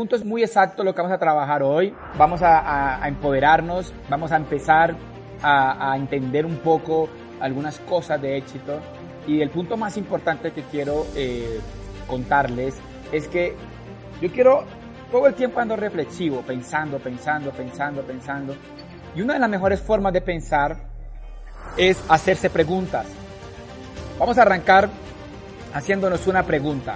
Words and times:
punto 0.00 0.16
es 0.16 0.24
muy 0.24 0.42
exacto 0.42 0.82
lo 0.82 0.94
que 0.94 1.02
vamos 1.02 1.14
a 1.14 1.18
trabajar 1.18 1.62
hoy. 1.62 1.94
Vamos 2.16 2.40
a, 2.42 3.06
empoderarnos, 3.06 3.92
vamos 4.08 4.32
a 4.32 4.36
empezar 4.36 4.96
a, 5.42 5.94
entender 5.94 6.46
un 6.46 6.56
poco 6.56 7.10
algunas 7.38 7.78
cosas 7.80 8.18
de 8.22 8.38
éxito. 8.38 8.80
Y 9.26 9.42
el 9.42 9.50
punto 9.50 9.76
más 9.76 9.98
importante 9.98 10.52
que 10.52 10.62
quiero 10.62 11.06
eh, 11.14 11.60
contarles 12.06 12.78
es 13.12 13.28
que 13.28 13.54
yo 14.22 14.32
quiero 14.32 14.64
todo 15.10 15.26
el 15.26 15.34
tiempo 15.34 15.60
ando 15.60 15.76
reflexivo, 15.76 16.40
pensando, 16.40 16.98
pensando, 16.98 17.50
pensando, 17.50 18.00
pensando. 18.00 18.56
Y 19.14 19.20
una 19.20 19.34
de 19.34 19.40
las 19.40 19.50
mejores 19.50 19.82
formas 19.82 20.14
de 20.14 20.22
pensar 20.22 20.78
es 21.76 22.02
hacerse 22.08 22.48
preguntas. 22.48 23.04
Vamos 24.18 24.38
a 24.38 24.42
arrancar 24.42 24.88
haciéndonos 25.74 26.26
una 26.26 26.42
pregunta. 26.44 26.94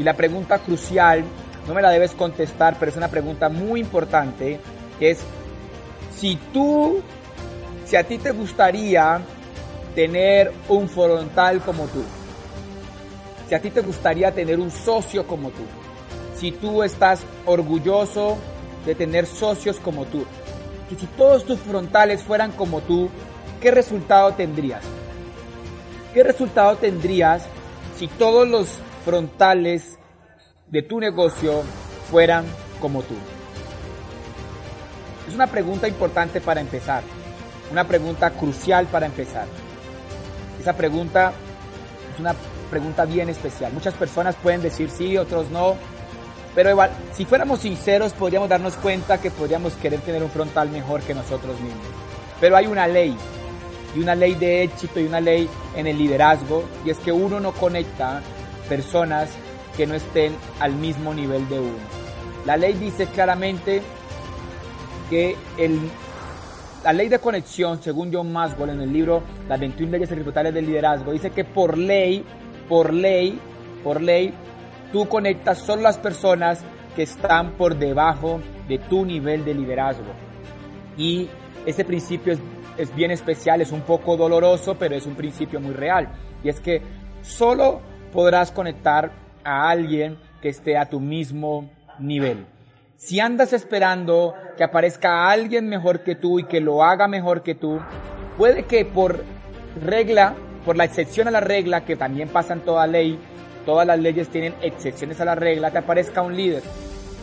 Y 0.00 0.02
la 0.02 0.14
pregunta 0.14 0.58
crucial, 0.58 1.22
no 1.66 1.74
me 1.74 1.82
la 1.82 1.90
debes 1.90 2.12
contestar, 2.12 2.76
pero 2.78 2.90
es 2.90 2.96
una 2.96 3.08
pregunta 3.08 3.48
muy 3.48 3.80
importante, 3.80 4.60
que 4.98 5.10
es, 5.10 5.20
si 6.16 6.36
tú, 6.52 7.00
si 7.86 7.96
a 7.96 8.04
ti 8.04 8.18
te 8.18 8.32
gustaría 8.32 9.20
tener 9.94 10.52
un 10.68 10.88
frontal 10.88 11.60
como 11.60 11.84
tú, 11.86 12.02
si 13.48 13.54
a 13.54 13.60
ti 13.60 13.70
te 13.70 13.80
gustaría 13.80 14.32
tener 14.32 14.58
un 14.58 14.70
socio 14.70 15.26
como 15.26 15.50
tú, 15.50 15.62
si 16.36 16.52
tú 16.52 16.82
estás 16.82 17.22
orgulloso 17.46 18.38
de 18.86 18.94
tener 18.94 19.26
socios 19.26 19.78
como 19.78 20.04
tú, 20.06 20.24
que 20.88 20.96
si 20.96 21.06
todos 21.06 21.44
tus 21.44 21.60
frontales 21.60 22.22
fueran 22.22 22.52
como 22.52 22.80
tú, 22.80 23.08
¿qué 23.60 23.70
resultado 23.70 24.32
tendrías? 24.32 24.82
¿Qué 26.12 26.24
resultado 26.24 26.76
tendrías 26.76 27.44
si 27.96 28.08
todos 28.08 28.48
los 28.48 28.68
frontales 29.04 29.99
de 30.70 30.82
tu 30.82 31.00
negocio 31.00 31.62
fueran 32.10 32.44
como 32.80 33.02
tú? 33.02 33.14
Es 35.28 35.34
una 35.34 35.46
pregunta 35.46 35.88
importante 35.88 36.40
para 36.40 36.60
empezar, 36.60 37.02
una 37.70 37.86
pregunta 37.86 38.30
crucial 38.30 38.86
para 38.86 39.06
empezar. 39.06 39.46
Esa 40.60 40.76
pregunta 40.76 41.32
es 42.12 42.20
una 42.20 42.34
pregunta 42.70 43.04
bien 43.04 43.28
especial. 43.28 43.72
Muchas 43.72 43.94
personas 43.94 44.36
pueden 44.36 44.62
decir 44.62 44.90
sí, 44.90 45.16
otros 45.16 45.50
no, 45.50 45.76
pero 46.54 46.70
igual, 46.70 46.90
si 47.14 47.24
fuéramos 47.24 47.60
sinceros, 47.60 48.12
podríamos 48.12 48.48
darnos 48.48 48.74
cuenta 48.76 49.20
que 49.20 49.30
podríamos 49.30 49.74
querer 49.74 50.00
tener 50.00 50.22
un 50.22 50.30
frontal 50.30 50.68
mejor 50.70 51.00
que 51.02 51.14
nosotros 51.14 51.60
mismos. 51.60 51.86
Pero 52.40 52.56
hay 52.56 52.66
una 52.66 52.86
ley, 52.86 53.16
y 53.94 54.00
una 54.00 54.14
ley 54.14 54.34
de 54.34 54.64
éxito 54.64 55.00
y 55.00 55.04
una 55.04 55.20
ley 55.20 55.48
en 55.76 55.86
el 55.86 55.98
liderazgo, 55.98 56.64
y 56.84 56.90
es 56.90 56.98
que 56.98 57.12
uno 57.12 57.40
no 57.40 57.52
conecta 57.52 58.20
personas 58.68 59.30
que 59.76 59.86
no 59.86 59.94
estén 59.94 60.34
al 60.60 60.72
mismo 60.74 61.14
nivel 61.14 61.48
de 61.48 61.60
uno. 61.60 61.78
La 62.46 62.56
ley 62.56 62.74
dice 62.74 63.06
claramente 63.06 63.82
que 65.08 65.36
el, 65.58 65.78
la 66.84 66.92
ley 66.92 67.08
de 67.08 67.18
conexión, 67.18 67.82
según 67.82 68.12
John 68.12 68.32
Maswell 68.32 68.70
en 68.70 68.80
el 68.80 68.92
libro 68.92 69.22
Las 69.48 69.60
21 69.60 69.92
leyes 69.92 70.10
ejecutales 70.10 70.54
del 70.54 70.66
liderazgo, 70.66 71.12
dice 71.12 71.30
que 71.30 71.44
por 71.44 71.76
ley, 71.76 72.24
por 72.68 72.92
ley, 72.92 73.38
por 73.82 74.00
ley, 74.00 74.34
Tú 74.92 75.06
conectas 75.06 75.58
solo 75.58 75.82
las 75.82 75.98
personas 75.98 76.64
que 76.96 77.02
están 77.02 77.52
por 77.52 77.76
debajo 77.76 78.40
de 78.68 78.78
tu 78.78 79.04
nivel 79.04 79.44
de 79.44 79.54
liderazgo. 79.54 80.12
Y 80.96 81.28
ese 81.64 81.84
principio 81.84 82.32
es, 82.32 82.40
es, 82.76 82.94
bien 82.94 83.12
especial, 83.12 83.60
es 83.60 83.70
un 83.70 83.82
poco 83.82 84.16
doloroso, 84.16 84.76
pero 84.76 84.96
es 84.96 85.06
un 85.06 85.14
principio 85.14 85.60
muy 85.60 85.74
real. 85.74 86.08
Y 86.42 86.48
es 86.48 86.60
que 86.60 86.82
solo 87.22 87.80
podrás 88.12 88.50
conectar 88.50 89.12
a 89.44 89.70
alguien 89.70 90.18
que 90.40 90.48
esté 90.48 90.76
a 90.76 90.88
tu 90.88 91.00
mismo 91.00 91.70
nivel. 91.98 92.46
Si 92.96 93.20
andas 93.20 93.52
esperando 93.52 94.34
que 94.56 94.64
aparezca 94.64 95.30
alguien 95.30 95.68
mejor 95.68 96.00
que 96.00 96.14
tú 96.14 96.38
y 96.38 96.44
que 96.44 96.60
lo 96.60 96.84
haga 96.84 97.08
mejor 97.08 97.42
que 97.42 97.54
tú, 97.54 97.80
puede 98.36 98.64
que 98.64 98.84
por 98.84 99.24
regla, 99.82 100.34
por 100.64 100.76
la 100.76 100.84
excepción 100.84 101.28
a 101.28 101.30
la 101.30 101.40
regla, 101.40 101.84
que 101.84 101.96
también 101.96 102.28
pasa 102.28 102.52
en 102.52 102.60
toda 102.60 102.86
ley, 102.86 103.18
todas 103.64 103.86
las 103.86 103.98
leyes 103.98 104.28
tienen 104.28 104.54
excepciones 104.60 105.20
a 105.20 105.24
la 105.24 105.34
regla, 105.34 105.70
te 105.70 105.78
aparezca 105.78 106.22
un 106.22 106.36
líder. 106.36 106.62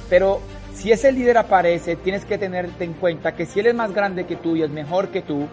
Pero 0.10 0.42
si 0.74 0.92
ese 0.92 1.12
líder 1.12 1.38
aparece, 1.38 1.96
tienes 1.96 2.26
que 2.26 2.38
tenerte 2.38 2.84
en 2.84 2.94
cuenta 2.94 3.36
que 3.36 3.46
si 3.46 3.60
él 3.60 3.68
es 3.68 3.76
más 3.76 3.94
grande 3.94 4.26
que 4.26 4.36
tú 4.36 4.56
y 4.56 4.64
es 4.64 4.70
mejor 4.70 5.10
que 5.10 5.22
tú, 5.22 5.48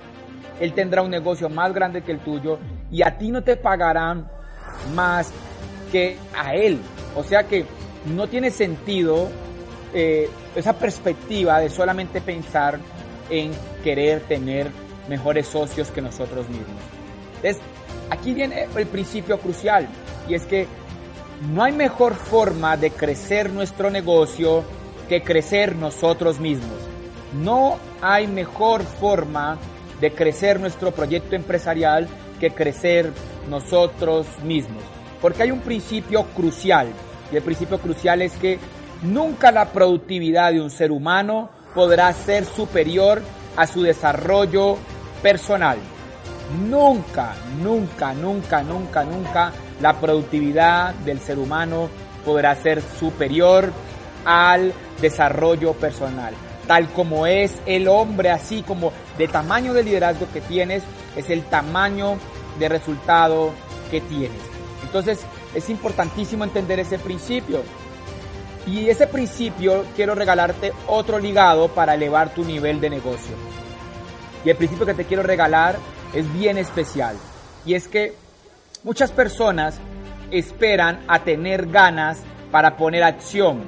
él 0.60 0.72
tendrá 0.72 1.02
un 1.02 1.10
negocio 1.10 1.48
más 1.48 1.72
grande 1.74 2.02
que 2.02 2.12
el 2.12 2.20
tuyo 2.20 2.58
y 2.90 3.02
a 3.02 3.18
ti 3.18 3.30
no 3.30 3.42
te 3.42 3.56
pagarán 3.56 4.28
más 4.94 5.32
que 5.94 6.16
a 6.36 6.56
él. 6.56 6.80
O 7.14 7.22
sea 7.22 7.44
que 7.44 7.64
no 8.16 8.26
tiene 8.26 8.50
sentido 8.50 9.28
eh, 9.94 10.28
esa 10.56 10.72
perspectiva 10.72 11.60
de 11.60 11.70
solamente 11.70 12.20
pensar 12.20 12.80
en 13.30 13.52
querer 13.84 14.22
tener 14.22 14.72
mejores 15.08 15.46
socios 15.46 15.92
que 15.92 16.02
nosotros 16.02 16.48
mismos. 16.48 16.82
Entonces, 17.36 17.62
aquí 18.10 18.34
viene 18.34 18.66
el 18.74 18.86
principio 18.88 19.38
crucial 19.38 19.86
y 20.28 20.34
es 20.34 20.44
que 20.46 20.66
no 21.54 21.62
hay 21.62 21.70
mejor 21.70 22.16
forma 22.16 22.76
de 22.76 22.90
crecer 22.90 23.52
nuestro 23.52 23.88
negocio 23.88 24.64
que 25.08 25.22
crecer 25.22 25.76
nosotros 25.76 26.40
mismos. 26.40 26.78
No 27.40 27.78
hay 28.02 28.26
mejor 28.26 28.82
forma 28.82 29.58
de 30.00 30.12
crecer 30.12 30.58
nuestro 30.58 30.90
proyecto 30.90 31.36
empresarial 31.36 32.08
que 32.40 32.50
crecer 32.50 33.12
nosotros 33.48 34.26
mismos. 34.42 34.82
Porque 35.24 35.44
hay 35.44 35.50
un 35.50 35.60
principio 35.60 36.24
crucial. 36.36 36.88
Y 37.32 37.36
el 37.36 37.42
principio 37.42 37.78
crucial 37.78 38.20
es 38.20 38.34
que 38.34 38.58
nunca 39.00 39.50
la 39.50 39.72
productividad 39.72 40.52
de 40.52 40.60
un 40.60 40.70
ser 40.70 40.92
humano 40.92 41.48
podrá 41.74 42.12
ser 42.12 42.44
superior 42.44 43.22
a 43.56 43.66
su 43.66 43.80
desarrollo 43.80 44.76
personal. 45.22 45.78
Nunca, 46.68 47.32
nunca, 47.62 48.12
nunca, 48.12 48.62
nunca, 48.62 49.04
nunca 49.04 49.52
la 49.80 49.98
productividad 49.98 50.92
del 51.06 51.18
ser 51.20 51.38
humano 51.38 51.88
podrá 52.22 52.54
ser 52.54 52.82
superior 52.82 53.72
al 54.26 54.74
desarrollo 55.00 55.72
personal. 55.72 56.34
Tal 56.66 56.90
como 56.90 57.26
es 57.26 57.62
el 57.64 57.88
hombre, 57.88 58.30
así 58.30 58.60
como 58.60 58.92
de 59.16 59.26
tamaño 59.26 59.72
de 59.72 59.84
liderazgo 59.84 60.26
que 60.34 60.42
tienes, 60.42 60.82
es 61.16 61.30
el 61.30 61.44
tamaño 61.44 62.18
de 62.58 62.68
resultado 62.68 63.52
que 63.90 64.02
tienes. 64.02 64.53
Entonces 64.94 65.26
es 65.56 65.70
importantísimo 65.70 66.44
entender 66.44 66.78
ese 66.78 67.00
principio. 67.00 67.62
Y 68.64 68.88
ese 68.88 69.08
principio 69.08 69.84
quiero 69.96 70.14
regalarte 70.14 70.72
otro 70.86 71.18
ligado 71.18 71.66
para 71.66 71.94
elevar 71.94 72.32
tu 72.32 72.44
nivel 72.44 72.80
de 72.80 72.90
negocio. 72.90 73.34
Y 74.44 74.50
el 74.50 74.56
principio 74.56 74.86
que 74.86 74.94
te 74.94 75.04
quiero 75.04 75.24
regalar 75.24 75.78
es 76.12 76.32
bien 76.32 76.58
especial. 76.58 77.16
Y 77.66 77.74
es 77.74 77.88
que 77.88 78.14
muchas 78.84 79.10
personas 79.10 79.80
esperan 80.30 81.00
a 81.08 81.24
tener 81.24 81.66
ganas 81.66 82.20
para 82.52 82.76
poner 82.76 83.02
acción. 83.02 83.64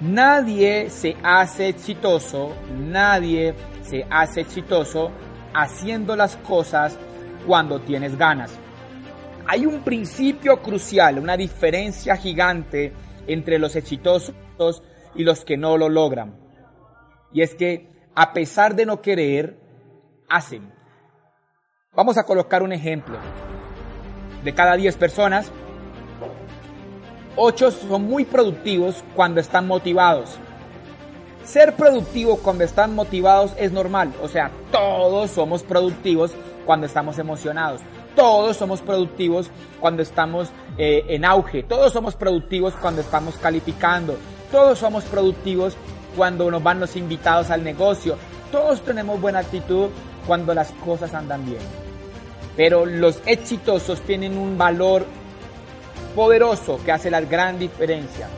Nadie 0.00 0.88
se 0.88 1.16
hace 1.24 1.70
exitoso, 1.70 2.52
nadie 2.78 3.56
se 3.82 4.06
hace 4.08 4.42
exitoso 4.42 5.10
haciendo 5.52 6.14
las 6.14 6.36
cosas 6.36 6.96
cuando 7.44 7.80
tienes 7.80 8.16
ganas. 8.16 8.52
Hay 9.46 9.66
un 9.66 9.82
principio 9.82 10.62
crucial, 10.62 11.18
una 11.18 11.36
diferencia 11.36 12.16
gigante 12.16 12.92
entre 13.26 13.58
los 13.58 13.76
exitosos 13.76 14.34
y 15.14 15.22
los 15.22 15.44
que 15.44 15.56
no 15.56 15.76
lo 15.76 15.88
logran. 15.88 16.36
Y 17.32 17.42
es 17.42 17.54
que 17.54 17.94
a 18.14 18.32
pesar 18.32 18.74
de 18.74 18.86
no 18.86 19.02
querer, 19.02 19.58
hacen. 20.28 20.72
Vamos 21.94 22.16
a 22.16 22.24
colocar 22.24 22.62
un 22.62 22.72
ejemplo. 22.72 23.18
De 24.44 24.54
cada 24.54 24.76
10 24.76 24.96
personas, 24.96 25.50
8 27.36 27.70
son 27.70 28.04
muy 28.04 28.24
productivos 28.24 29.02
cuando 29.14 29.40
están 29.40 29.66
motivados. 29.66 30.36
Ser 31.44 31.74
productivo 31.74 32.38
cuando 32.38 32.64
están 32.64 32.94
motivados 32.94 33.52
es 33.58 33.72
normal. 33.72 34.12
O 34.22 34.28
sea, 34.28 34.50
todos 34.70 35.30
somos 35.30 35.62
productivos 35.62 36.32
cuando 36.64 36.86
estamos 36.86 37.18
emocionados. 37.18 37.80
Todos 38.14 38.56
somos 38.56 38.80
productivos 38.80 39.50
cuando 39.80 40.02
estamos 40.02 40.48
eh, 40.78 41.04
en 41.08 41.24
auge. 41.24 41.64
Todos 41.64 41.92
somos 41.92 42.14
productivos 42.14 42.74
cuando 42.74 43.00
estamos 43.00 43.36
calificando. 43.36 44.16
Todos 44.52 44.78
somos 44.78 45.04
productivos 45.04 45.76
cuando 46.16 46.50
nos 46.50 46.62
van 46.62 46.78
los 46.78 46.94
invitados 46.94 47.50
al 47.50 47.64
negocio. 47.64 48.16
Todos 48.52 48.82
tenemos 48.82 49.20
buena 49.20 49.40
actitud 49.40 49.88
cuando 50.26 50.54
las 50.54 50.70
cosas 50.84 51.12
andan 51.12 51.44
bien. 51.44 51.58
Pero 52.56 52.86
los 52.86 53.20
exitosos 53.26 54.00
tienen 54.02 54.38
un 54.38 54.56
valor 54.56 55.04
poderoso 56.14 56.78
que 56.84 56.92
hace 56.92 57.10
la 57.10 57.20
gran 57.20 57.58
diferencia. 57.58 58.28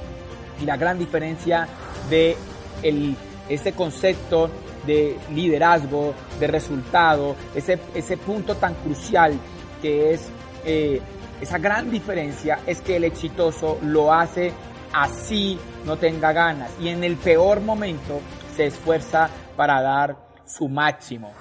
Y 0.62 0.64
la 0.64 0.79
gran 0.79 0.99
diferencia 0.99 1.69
de 2.08 2.34
el, 2.82 3.14
ese 3.50 3.72
concepto 3.72 4.49
de 4.87 5.19
liderazgo, 5.34 6.14
de 6.40 6.46
resultado, 6.46 7.37
ese, 7.55 7.79
ese 7.94 8.17
punto 8.17 8.55
tan 8.55 8.75
crucial 8.75 9.34
que 9.81 10.14
es 10.14 10.28
eh, 10.64 11.00
esa 11.40 11.58
gran 11.58 11.90
diferencia 11.90 12.58
es 12.67 12.81
que 12.81 12.96
el 12.96 13.05
exitoso 13.05 13.78
lo 13.82 14.12
hace 14.12 14.52
así 14.93 15.58
no 15.84 15.96
tenga 15.96 16.32
ganas. 16.32 16.70
Y 16.81 16.88
en 16.88 17.05
el 17.05 17.17
peor 17.17 17.61
momento 17.61 18.20
se 18.56 18.67
esfuerza 18.67 19.28
para 19.56 19.81
dar 19.82 20.17
su 20.46 20.69
máximo. 20.69 21.32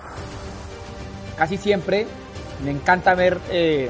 Casi 1.37 1.57
siempre 1.57 2.07
me 2.63 2.71
encanta 2.71 3.13
ver 3.13 3.39
eh, 3.49 3.89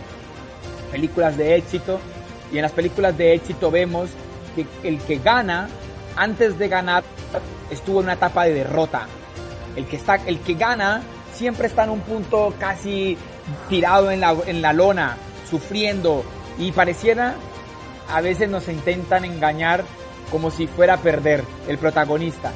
películas 0.91 1.37
de 1.37 1.55
éxito 1.55 1.99
y 2.51 2.57
en 2.57 2.63
las 2.63 2.71
películas 2.71 3.17
de 3.17 3.33
éxito 3.33 3.71
vemos 3.71 4.09
que 4.55 4.65
el 4.87 4.99
que 4.99 5.17
gana, 5.17 5.67
antes 6.15 6.57
de 6.57 6.67
ganar, 6.67 7.03
estuvo 7.69 7.99
en 7.99 8.05
una 8.05 8.13
etapa 8.13 8.45
de 8.45 8.53
derrota. 8.53 9.07
El 9.75 9.85
que, 9.85 9.97
está, 9.97 10.15
el 10.15 10.39
que 10.39 10.53
gana 10.53 11.01
siempre 11.33 11.67
está 11.67 11.83
en 11.83 11.89
un 11.89 11.99
punto 12.01 12.53
casi 12.59 13.17
tirado 13.69 14.11
en 14.11 14.19
la, 14.19 14.35
en 14.45 14.61
la 14.61 14.73
lona, 14.73 15.17
sufriendo 15.49 16.23
y 16.57 16.71
pareciera, 16.71 17.35
a 18.13 18.21
veces 18.21 18.49
nos 18.49 18.67
intentan 18.67 19.25
engañar 19.25 19.83
como 20.31 20.51
si 20.51 20.67
fuera 20.67 20.95
a 20.95 20.97
perder 20.97 21.43
el 21.67 21.77
protagonista. 21.77 22.51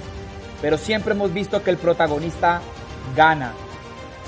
Pero 0.62 0.78
siempre 0.78 1.14
hemos 1.14 1.34
visto 1.34 1.64
que 1.64 1.70
el 1.72 1.78
protagonista 1.78 2.62
gana. 3.16 3.54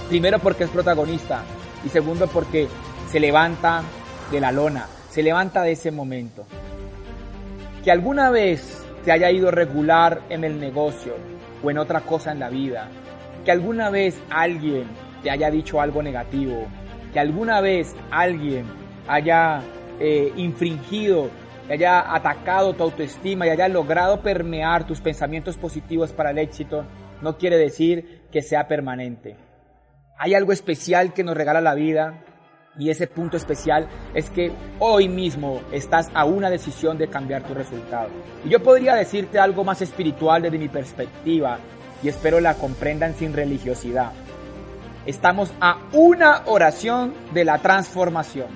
Primero 0.09 0.39
porque 0.39 0.65
es 0.65 0.69
protagonista 0.69 1.43
y 1.85 1.89
segundo 1.89 2.27
porque 2.27 2.67
se 3.11 3.19
levanta 3.19 3.83
de 4.31 4.39
la 4.39 4.51
lona, 4.51 4.87
se 5.09 5.23
levanta 5.23 5.63
de 5.63 5.73
ese 5.73 5.91
momento. 5.91 6.45
Que 7.83 7.91
alguna 7.91 8.29
vez 8.29 8.85
te 9.03 9.11
haya 9.11 9.31
ido 9.31 9.51
regular 9.51 10.21
en 10.29 10.43
el 10.43 10.59
negocio 10.59 11.15
o 11.63 11.71
en 11.71 11.77
otra 11.77 12.01
cosa 12.01 12.31
en 12.31 12.39
la 12.39 12.49
vida, 12.49 12.89
que 13.43 13.51
alguna 13.51 13.89
vez 13.89 14.19
alguien 14.29 14.85
te 15.23 15.29
haya 15.29 15.49
dicho 15.49 15.81
algo 15.81 16.01
negativo, 16.01 16.67
que 17.13 17.19
alguna 17.19 17.61
vez 17.61 17.95
alguien 18.09 18.65
haya 19.07 19.61
eh, 19.99 20.31
infringido, 20.35 21.29
haya 21.69 22.13
atacado 22.13 22.73
tu 22.73 22.83
autoestima 22.83 23.47
y 23.47 23.49
haya 23.49 23.67
logrado 23.67 24.21
permear 24.21 24.85
tus 24.85 24.99
pensamientos 25.01 25.57
positivos 25.57 26.11
para 26.11 26.31
el 26.31 26.37
éxito, 26.37 26.85
no 27.21 27.37
quiere 27.37 27.57
decir 27.57 28.23
que 28.31 28.41
sea 28.41 28.67
permanente. 28.67 29.35
Hay 30.17 30.33
algo 30.33 30.51
especial 30.51 31.13
que 31.13 31.23
nos 31.23 31.35
regala 31.35 31.61
la 31.61 31.75
vida 31.75 32.23
y 32.77 32.89
ese 32.89 33.07
punto 33.07 33.37
especial 33.37 33.87
es 34.13 34.29
que 34.29 34.51
hoy 34.79 35.09
mismo 35.09 35.61
estás 35.71 36.09
a 36.13 36.25
una 36.25 36.49
decisión 36.49 36.97
de 36.97 37.07
cambiar 37.07 37.43
tu 37.43 37.53
resultado. 37.53 38.09
Y 38.45 38.49
yo 38.49 38.61
podría 38.61 38.95
decirte 38.95 39.39
algo 39.39 39.63
más 39.63 39.81
espiritual 39.81 40.41
desde 40.41 40.57
mi 40.57 40.69
perspectiva 40.69 41.59
y 42.01 42.07
espero 42.07 42.39
la 42.39 42.55
comprendan 42.55 43.13
sin 43.15 43.33
religiosidad. 43.33 44.11
Estamos 45.05 45.51
a 45.59 45.77
una 45.93 46.43
oración 46.45 47.13
de 47.33 47.43
la 47.43 47.57
transformación. 47.57 48.49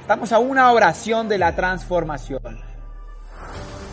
Estamos 0.00 0.32
a 0.32 0.40
una 0.40 0.72
oración 0.72 1.28
de 1.28 1.38
la 1.38 1.54
transformación. 1.54 2.58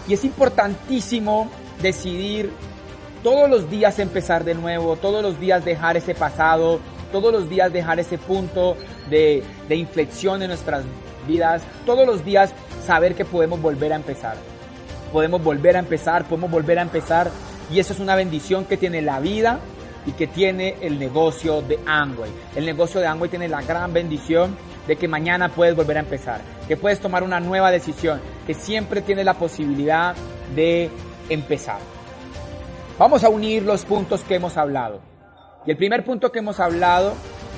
Y 0.08 0.16
es 0.16 0.26
importantísimo 0.26 1.52
decidir 1.80 2.52
todos 3.22 3.48
los 3.48 3.70
días 3.70 4.00
empezar 4.00 4.44
de 4.44 4.56
nuevo, 4.56 4.96
todos 4.96 5.22
los 5.22 5.40
días 5.40 5.64
dejar 5.64 5.98
ese 5.98 6.16
pasado, 6.16 6.80
todos 7.12 7.32
los 7.32 7.48
días 7.48 7.72
dejar 7.72 8.00
ese 8.00 8.18
punto 8.18 8.76
de, 9.12 9.44
inflexión 9.70 10.42
en 10.42 10.48
nuestras 10.48 10.84
vidas, 11.28 11.62
todos 11.86 12.08
los 12.08 12.26
días 12.26 12.54
saber 12.88 13.14
que 13.14 13.24
podemos 13.24 13.62
volver 13.62 13.94
a 13.94 13.98
empezar. 13.98 14.36
Podemos 15.14 15.44
volver 15.44 15.76
a 15.76 15.80
empezar, 15.80 16.26
podemos 16.26 16.50
volver 16.50 16.80
a 16.80 16.82
empezar 16.82 17.30
y 17.72 17.80
eso 17.80 17.94
es 17.94 18.00
una 18.00 18.16
bendición 18.16 18.66
que 18.66 18.78
tiene 18.78 19.04
la 19.04 19.20
vida 19.20 19.60
y 20.06 20.12
que 20.14 20.28
tiene 20.28 20.76
el 20.82 20.98
negocio 21.00 21.62
de 21.62 21.80
Amway. 21.86 22.32
El 22.56 22.66
negocio 22.66 23.00
de 23.00 23.08
Amway 23.08 23.30
tiene 23.30 23.48
la 23.48 23.62
gran 23.62 23.94
bendición 23.94 24.56
de 24.88 24.96
que 24.96 25.08
mañana 25.08 25.50
puedes 25.50 25.76
volver 25.76 25.98
a 25.98 26.02
empezar, 26.02 26.42
que 26.68 26.78
puedes 26.78 27.00
tomar 27.00 27.24
una 27.24 27.40
nueva 27.40 27.72
decisión, 27.72 28.20
que 28.48 28.54
siempre 28.54 29.02
tienes 29.02 29.26
la 29.26 29.36
posibilidad 29.36 30.16
de 30.56 30.90
empezar. 31.30 31.80
Vamos 32.98 33.24
a 33.24 33.30
unir 33.30 33.64
los 33.64 33.86
puntos 33.86 34.22
que 34.22 34.36
hemos 34.36 34.58
hablado. 34.58 35.00
Y 35.66 35.72
el 35.72 35.78
primer 35.78 36.04
punto 36.04 36.32
que 36.32 36.40
hemos 36.40 36.60
hablado 36.60 37.14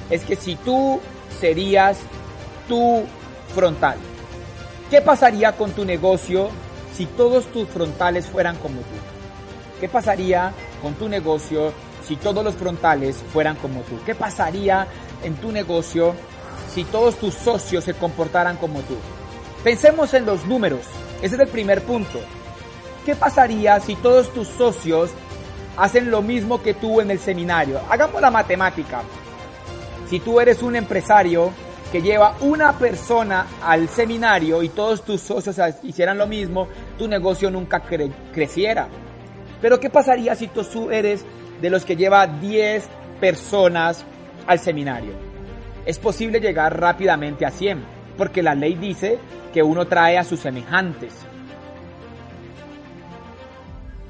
es 0.10 0.24
que 0.24 0.36
si 0.36 0.56
tú 0.56 1.00
serías 1.40 1.98
tu 2.68 3.04
frontal, 3.56 3.98
¿qué 4.90 5.02
pasaría 5.02 5.54
con 5.54 5.72
tu 5.72 5.86
negocio 5.86 6.50
si 6.94 7.06
todos 7.06 7.46
tus 7.48 7.68
frontales 7.70 8.28
fueran 8.28 8.58
como 8.58 8.82
tú? 8.82 8.96
¿Qué 9.80 9.90
pasaría 9.90 10.52
con 10.82 10.94
tu 10.94 11.10
negocio 11.10 11.74
si 12.08 12.16
todos 12.16 12.44
los 12.44 12.56
frontales 12.56 13.18
fueran 13.32 13.56
como 13.58 13.82
tú? 13.82 14.00
¿Qué 14.06 14.16
pasaría 14.16 14.88
en 15.24 15.36
tu 15.36 15.52
negocio 15.52 16.16
si 16.74 16.84
todos 16.84 17.16
tus 17.16 17.34
socios 17.34 17.84
se 17.84 17.94
comportaran 17.94 18.58
como 18.58 18.80
tú? 18.82 18.96
Pensemos 19.64 20.14
en 20.14 20.26
los 20.26 20.46
números. 20.46 20.82
Ese 21.22 21.36
es 21.36 21.42
el 21.42 21.48
primer 21.48 21.84
punto. 21.84 22.20
¿Qué 23.06 23.16
pasaría 23.16 23.80
si 23.80 23.96
todos 23.96 24.34
tus 24.34 24.48
socios 24.48 25.12
hacen 25.78 26.12
lo 26.12 26.22
mismo 26.22 26.62
que 26.62 26.74
tú 26.74 27.02
en 27.02 27.12
el 27.12 27.20
seminario. 27.20 27.80
Hagamos 27.90 28.22
la 28.22 28.32
matemática. 28.32 29.02
Si 30.10 30.20
tú 30.20 30.40
eres 30.40 30.62
un 30.62 30.76
empresario 30.76 31.52
que 31.92 32.02
lleva 32.02 32.36
una 32.42 32.78
persona 32.78 33.48
al 33.62 33.88
seminario 33.88 34.64
y 34.64 34.70
todos 34.70 35.04
tus 35.04 35.22
socios 35.22 35.60
hicieran 35.84 36.18
lo 36.18 36.28
mismo, 36.28 36.68
tu 36.98 37.08
negocio 37.08 37.50
nunca 37.52 37.82
creciera. 38.34 38.88
Pero 39.62 39.80
¿qué 39.80 39.90
pasaría 39.90 40.36
si 40.36 40.48
tú 40.48 40.92
eres 40.92 41.24
de 41.64 41.70
los 41.70 41.86
que 41.86 41.96
lleva 41.96 42.28
10 42.28 42.90
personas 43.22 44.04
al 44.48 44.60
seminario? 44.60 45.14
Es 45.86 45.98
posible 45.98 46.42
llegar 46.42 46.78
rápidamente 46.78 47.46
a 47.46 47.52
100, 47.52 47.82
porque 48.18 48.44
la 48.44 48.54
ley 48.54 48.76
dice 48.76 49.18
que 49.54 49.64
uno 49.64 49.88
trae 49.88 50.18
a 50.18 50.26
sus 50.26 50.42
semejantes. 50.42 51.14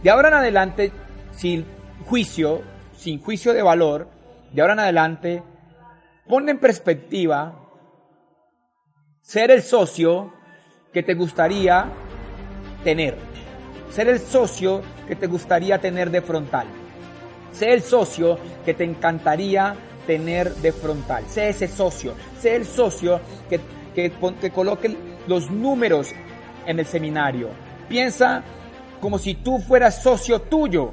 De 0.01 0.09
ahora 0.09 0.29
en 0.29 0.33
adelante 0.33 0.91
sin 1.31 1.63
juicio, 2.05 2.63
sin 2.97 3.21
juicio 3.21 3.53
de 3.53 3.61
valor, 3.61 4.07
de 4.51 4.61
ahora 4.61 4.73
en 4.73 4.79
adelante, 4.79 5.43
pon 6.27 6.49
en 6.49 6.57
perspectiva 6.57 7.53
ser 9.21 9.51
el 9.51 9.61
socio 9.61 10.33
que 10.91 11.03
te 11.03 11.13
gustaría 11.13 11.85
tener, 12.83 13.15
ser 13.91 14.09
el 14.09 14.19
socio 14.19 14.81
que 15.07 15.15
te 15.15 15.27
gustaría 15.27 15.77
tener 15.77 16.09
de 16.09 16.21
frontal, 16.21 16.65
ser 17.53 17.69
el 17.69 17.81
socio 17.81 18.37
que 18.65 18.73
te 18.73 18.83
encantaría 18.83 19.75
tener 20.05 20.53
de 20.55 20.73
frontal, 20.73 21.23
sé 21.29 21.49
ese 21.49 21.67
socio, 21.67 22.13
sé 22.41 22.57
el 22.57 22.65
socio 22.65 23.21
que, 23.49 23.61
que, 23.95 24.11
que 24.41 24.51
coloque 24.51 24.97
los 25.27 25.49
números 25.49 26.09
en 26.65 26.79
el 26.79 26.85
seminario, 26.85 27.49
piensa 27.87 28.43
como 28.99 29.17
si 29.17 29.35
tú 29.35 29.59
fueras 29.59 30.03
socio 30.03 30.41
tuyo 30.41 30.91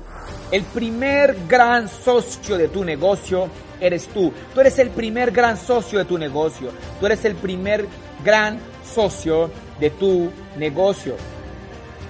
el 0.50 0.64
primer 0.64 1.36
gran 1.48 1.88
socio 1.88 2.58
de 2.58 2.66
tu 2.68 2.84
negocio 2.84 3.48
eres 3.80 4.08
tú. 4.08 4.32
Tú 4.52 4.60
eres 4.60 4.78
el 4.80 4.90
primer 4.90 5.30
gran 5.30 5.56
socio 5.56 6.00
de 6.00 6.04
tu 6.04 6.18
negocio. 6.18 6.70
Tú 6.98 7.06
eres 7.06 7.24
el 7.24 7.36
primer 7.36 7.86
gran 8.24 8.58
socio 8.84 9.50
de 9.78 9.90
tu 9.90 10.30
negocio. 10.56 11.14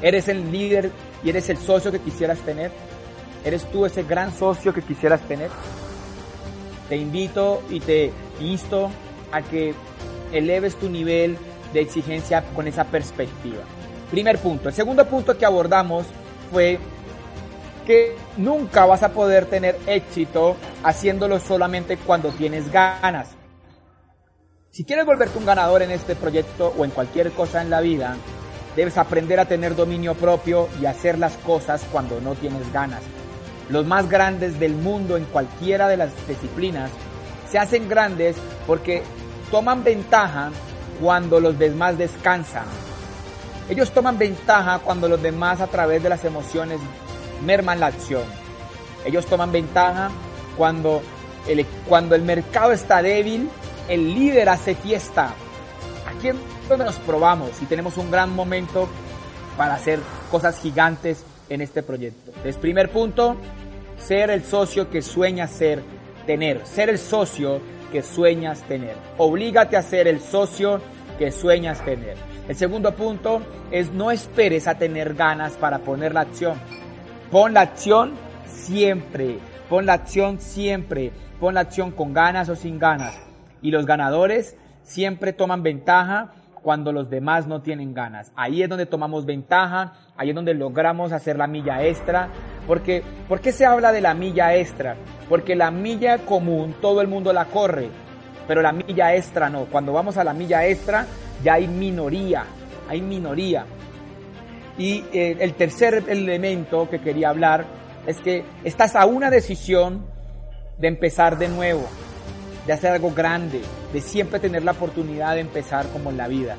Eres 0.01 0.29
el 0.29 0.51
líder 0.51 0.91
y 1.23 1.29
eres 1.29 1.51
el 1.51 1.59
socio 1.59 1.93
que 1.93 2.01
quisieras 2.01 2.39
tener. 2.39 2.71
¿Eres 3.45 3.71
tú 3.71 3.87
ese 3.87 4.03
gran 4.03 4.33
socio 4.35 4.75
que 4.75 4.83
quisieras 4.83 5.21
tener? 5.23 5.51
Te 6.89 6.97
invito 6.97 7.63
y 7.71 7.81
te 7.81 8.13
insto 8.41 8.91
a 9.33 9.43
que 9.43 9.75
eleves 10.33 10.77
tu 10.77 10.89
nivel 10.89 11.39
de 11.73 11.81
exigencia 11.81 12.45
con 12.55 12.67
esa 12.67 12.85
perspectiva. 12.85 13.63
Primer 14.11 14.39
punto. 14.39 14.69
El 14.69 14.75
segundo 14.75 15.07
punto 15.07 15.39
que 15.39 15.47
abordamos 15.47 16.07
fue 16.51 16.79
que 17.87 18.15
nunca 18.37 18.85
vas 18.85 19.03
a 19.03 19.13
poder 19.13 19.47
tener 19.47 19.79
éxito 19.87 20.57
haciéndolo 20.83 21.39
solamente 21.41 21.97
cuando 21.97 22.31
tienes 22.31 22.71
ganas. 22.71 23.29
Si 24.71 24.85
quieres 24.85 25.07
volverte 25.07 25.39
un 25.39 25.47
ganador 25.47 25.83
en 25.83 25.91
este 25.91 26.15
proyecto 26.15 26.75
o 26.77 26.85
en 26.85 26.91
cualquier 26.91 27.33
cosa 27.33 27.63
en 27.63 27.71
la 27.71 27.81
vida, 27.81 28.17
debes 28.77 28.99
aprender 28.99 29.41
a 29.41 29.47
tener 29.47 29.75
dominio 29.75 30.15
propio 30.15 30.69
y 30.81 30.87
hacer 30.87 31.19
las 31.19 31.37
cosas 31.39 31.85
cuando 31.91 32.21
no 32.21 32.35
tienes 32.35 32.73
ganas. 32.73 33.03
Los 33.71 33.87
más 33.87 34.09
grandes 34.09 34.59
del 34.59 34.75
mundo 34.75 35.17
en 35.17 35.25
cualquiera 35.27 35.89
de 35.89 35.97
las 35.97 36.11
disciplinas 36.27 36.91
se 37.49 37.59
hacen 37.59 37.89
grandes 37.89 38.37
porque 38.67 39.03
toman 39.51 39.85
ventaja 39.85 40.51
cuando 41.01 41.39
los 41.39 41.57
demás 41.57 41.97
descansan. 41.97 42.65
Ellos 43.69 43.93
toman 43.93 44.19
ventaja 44.19 44.81
cuando 44.81 45.09
los 45.09 45.23
demás 45.23 45.61
a 45.61 45.69
través 45.69 46.03
de 46.03 46.09
las 46.09 46.25
emociones 46.25 46.81
merman 47.45 47.79
la 47.79 47.87
acción. 47.87 48.25
Ellos 49.05 49.25
toman 49.27 49.53
ventaja 49.53 50.11
cuando 50.57 51.01
el, 51.47 51.65
cuando 51.89 52.17
el 52.17 52.23
mercado 52.23 52.73
está 52.73 53.03
débil, 53.03 53.49
el 53.89 54.15
líder 54.15 54.49
hace 54.49 54.75
fiesta. 54.75 55.33
Aquí 56.09 56.29
es 56.29 56.37
donde 56.69 56.85
nos 56.85 56.97
probamos 56.97 57.51
y 57.63 57.67
tenemos 57.67 57.97
un 57.97 58.11
gran 58.11 58.35
momento 58.35 58.89
para 59.57 59.75
hacer 59.75 60.01
cosas 60.29 60.59
gigantes 60.61 61.25
en 61.51 61.61
este 61.61 61.83
proyecto. 61.83 62.31
Entonces, 62.31 62.57
primer 62.57 62.89
punto, 62.91 63.37
ser 63.99 64.31
el 64.31 64.43
socio 64.43 64.89
que 64.89 65.03
sueñas 65.03 65.51
ser, 65.51 65.83
tener. 66.27 66.65
Ser 66.65 66.89
el 66.89 66.99
socio 66.99 67.61
que 67.93 68.03
sueñas 68.03 68.63
tener. 68.63 68.95
Oblígate 69.19 69.77
a 69.77 69.83
ser 69.83 70.09
el 70.09 70.21
socio 70.21 70.81
que 71.19 71.31
sueñas 71.31 71.85
tener. 71.85 72.17
El 72.49 72.57
segundo 72.57 72.95
punto 72.95 73.43
es 73.71 73.93
no 73.93 74.11
esperes 74.11 74.67
a 74.67 74.79
tener 74.79 75.15
ganas 75.15 75.53
para 75.53 75.81
poner 75.81 76.15
la 76.15 76.23
acción. 76.23 76.59
Pon 77.31 77.53
la 77.55 77.61
acción 77.61 78.15
siempre, 78.47 79.39
pon 79.69 79.87
la 79.87 79.95
acción 79.95 80.41
siempre, 80.41 81.13
pon 81.39 81.55
la 81.55 81.61
acción 81.61 81.91
con 81.91 82.15
ganas 82.15 82.49
o 82.49 82.57
sin 82.57 82.79
ganas. 82.79 83.15
Y 83.63 83.71
los 83.71 83.87
ganadores 83.87 84.57
siempre 84.83 85.33
toman 85.33 85.63
ventaja 85.63 86.33
cuando 86.63 86.93
los 86.93 87.11
demás 87.11 87.47
no 87.47 87.63
tienen 87.63 87.95
ganas. 87.95 88.33
Ahí 88.37 88.63
es 88.63 88.69
donde 88.69 88.87
tomamos 88.87 89.27
ventaja, 89.27 89.95
ahí 90.17 90.31
es 90.31 90.35
donde 90.35 90.55
logramos 90.55 91.13
hacer 91.13 91.37
la 91.37 91.47
milla 91.47 91.85
extra. 91.85 92.29
Porque, 92.67 93.03
¿Por 93.29 93.41
qué 93.41 93.53
se 93.53 93.67
habla 93.67 93.93
de 93.93 94.01
la 94.01 94.15
milla 94.15 94.55
extra? 94.55 94.97
Porque 95.29 95.57
la 95.57 95.71
milla 95.71 96.19
común 96.19 96.75
todo 96.81 97.01
el 97.01 97.09
mundo 97.09 97.33
la 97.33 97.47
corre, 97.47 97.89
pero 98.47 98.63
la 98.63 98.73
milla 98.73 99.15
extra 99.15 99.49
no. 99.49 99.65
Cuando 99.67 99.93
vamos 99.93 100.17
a 100.17 100.25
la 100.25 100.33
milla 100.33 100.67
extra 100.67 101.07
ya 101.43 101.55
hay 101.55 101.69
minoría, 101.69 102.45
hay 102.89 103.01
minoría. 103.01 103.65
Y 104.79 105.05
eh, 105.13 105.37
el 105.41 105.55
tercer 105.55 106.05
elemento 106.09 106.89
que 106.89 107.01
quería 107.01 107.31
hablar 107.31 107.65
es 108.07 108.21
que 108.21 108.45
estás 108.65 108.97
a 108.97 109.07
una 109.07 109.31
decisión 109.31 110.07
de 110.79 110.89
empezar 110.89 111.39
de 111.39 111.49
nuevo 111.49 111.87
de 112.71 112.75
hacer 112.75 112.93
algo 112.93 113.11
grande, 113.11 113.63
de 113.93 114.01
siempre 114.01 114.39
tener 114.39 114.63
la 114.63 114.71
oportunidad 114.71 115.35
de 115.35 115.41
empezar 115.41 115.89
como 115.89 116.11
en 116.11 116.17
la 116.17 116.29
vida. 116.29 116.55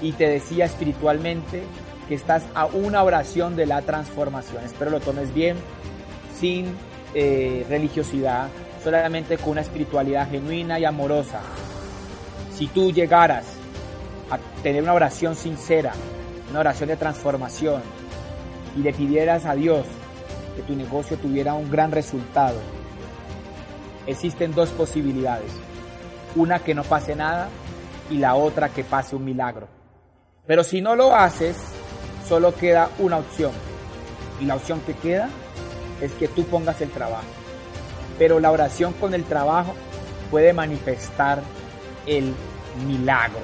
Y 0.00 0.12
te 0.12 0.26
decía 0.26 0.64
espiritualmente 0.64 1.62
que 2.08 2.14
estás 2.14 2.44
a 2.54 2.64
una 2.64 3.02
oración 3.02 3.54
de 3.54 3.66
la 3.66 3.82
transformación. 3.82 4.64
Espero 4.64 4.90
lo 4.90 4.98
tomes 4.98 5.34
bien, 5.34 5.58
sin 6.40 6.74
eh, 7.12 7.66
religiosidad, 7.68 8.48
solamente 8.82 9.36
con 9.36 9.50
una 9.50 9.60
espiritualidad 9.60 10.26
genuina 10.30 10.78
y 10.78 10.86
amorosa. 10.86 11.42
Si 12.54 12.68
tú 12.68 12.90
llegaras 12.90 13.44
a 14.30 14.38
tener 14.62 14.82
una 14.82 14.94
oración 14.94 15.36
sincera, 15.36 15.92
una 16.48 16.60
oración 16.60 16.88
de 16.88 16.96
transformación, 16.96 17.82
y 18.74 18.80
le 18.80 18.94
pidieras 18.94 19.44
a 19.44 19.54
Dios 19.54 19.84
que 20.56 20.62
tu 20.62 20.74
negocio 20.74 21.18
tuviera 21.18 21.52
un 21.52 21.70
gran 21.70 21.92
resultado, 21.92 22.58
existen 24.06 24.54
dos 24.54 24.70
posibilidades. 24.70 25.50
Una 26.34 26.60
que 26.60 26.74
no 26.74 26.82
pase 26.84 27.16
nada 27.16 27.48
y 28.10 28.18
la 28.18 28.34
otra 28.34 28.68
que 28.68 28.84
pase 28.84 29.16
un 29.16 29.24
milagro. 29.24 29.68
Pero 30.46 30.62
si 30.62 30.80
no 30.80 30.94
lo 30.94 31.14
haces, 31.14 31.56
solo 32.28 32.54
queda 32.54 32.90
una 32.98 33.18
opción. 33.18 33.52
Y 34.40 34.44
la 34.44 34.56
opción 34.56 34.80
que 34.80 34.94
queda 34.94 35.28
es 36.00 36.12
que 36.12 36.28
tú 36.28 36.44
pongas 36.44 36.80
el 36.80 36.90
trabajo. 36.90 37.24
Pero 38.18 38.38
la 38.38 38.50
oración 38.50 38.92
con 38.94 39.14
el 39.14 39.24
trabajo 39.24 39.74
puede 40.30 40.52
manifestar 40.52 41.40
el 42.06 42.34
milagro. 42.86 43.40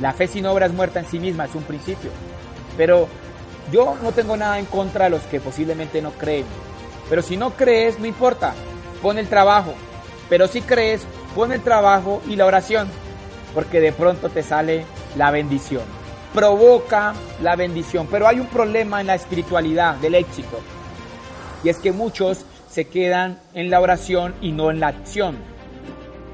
La 0.00 0.12
fe 0.12 0.26
sin 0.26 0.46
obra 0.46 0.66
es 0.66 0.72
muerta 0.72 1.00
en 1.00 1.06
sí 1.06 1.18
misma, 1.18 1.44
es 1.44 1.54
un 1.54 1.62
principio. 1.62 2.10
Pero 2.76 3.08
yo 3.72 3.96
no 4.02 4.12
tengo 4.12 4.36
nada 4.36 4.58
en 4.58 4.66
contra 4.66 5.04
de 5.04 5.10
los 5.10 5.22
que 5.22 5.40
posiblemente 5.40 6.02
no 6.02 6.10
creen. 6.12 6.44
Pero 7.08 7.22
si 7.22 7.36
no 7.36 7.50
crees, 7.50 7.98
no 7.98 8.06
importa 8.06 8.54
pon 9.06 9.18
el 9.18 9.28
trabajo. 9.28 9.72
Pero 10.28 10.48
si 10.48 10.62
crees, 10.62 11.06
pon 11.36 11.52
el 11.52 11.60
trabajo 11.60 12.20
y 12.26 12.34
la 12.34 12.44
oración, 12.44 12.88
porque 13.54 13.80
de 13.80 13.92
pronto 13.92 14.30
te 14.30 14.42
sale 14.42 14.84
la 15.14 15.30
bendición. 15.30 15.84
Provoca 16.34 17.14
la 17.40 17.54
bendición. 17.54 18.08
Pero 18.10 18.26
hay 18.26 18.40
un 18.40 18.48
problema 18.48 19.00
en 19.00 19.06
la 19.06 19.14
espiritualidad 19.14 19.94
del 19.98 20.16
éxito. 20.16 20.58
Y 21.62 21.68
es 21.68 21.78
que 21.78 21.92
muchos 21.92 22.44
se 22.68 22.86
quedan 22.86 23.38
en 23.54 23.70
la 23.70 23.80
oración 23.80 24.34
y 24.40 24.50
no 24.50 24.72
en 24.72 24.80
la 24.80 24.88
acción. 24.88 25.36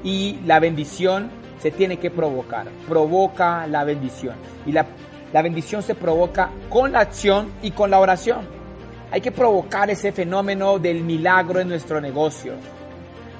Y 0.03 0.39
la 0.43 0.59
bendición 0.59 1.29
se 1.61 1.69
tiene 1.69 1.97
que 1.97 2.09
provocar. 2.09 2.65
Provoca 2.89 3.67
la 3.67 3.83
bendición. 3.83 4.35
Y 4.65 4.71
la, 4.71 4.87
la 5.31 5.43
bendición 5.43 5.83
se 5.83 5.93
provoca 5.93 6.49
con 6.71 6.93
la 6.93 7.01
acción 7.01 7.51
y 7.61 7.69
con 7.69 7.91
la 7.91 7.99
oración. 7.99 8.62
Hay 9.13 9.21
que 9.21 9.31
provocar 9.31 9.91
ese 9.91 10.11
fenómeno 10.11 10.79
del 10.79 11.03
milagro 11.03 11.59
en 11.59 11.67
nuestro 11.67 12.01
negocio. 12.01 12.53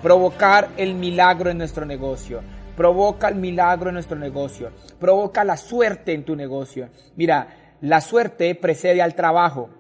Provocar 0.04 0.70
el 0.78 0.94
milagro 0.94 1.50
en 1.50 1.58
nuestro 1.58 1.84
negocio. 1.84 2.42
Provoca 2.78 3.28
el 3.28 3.38
milagro 3.38 3.90
en 3.90 3.96
nuestro 3.96 4.20
negocio. 4.20 4.70
Provoca 5.00 5.44
la 5.44 5.58
suerte 5.58 6.14
en 6.14 6.26
tu 6.26 6.36
negocio. 6.36 6.90
Mira, 7.16 7.48
la 7.82 8.02
suerte 8.02 8.54
precede 8.54 9.02
al 9.02 9.16
trabajo. 9.16 9.72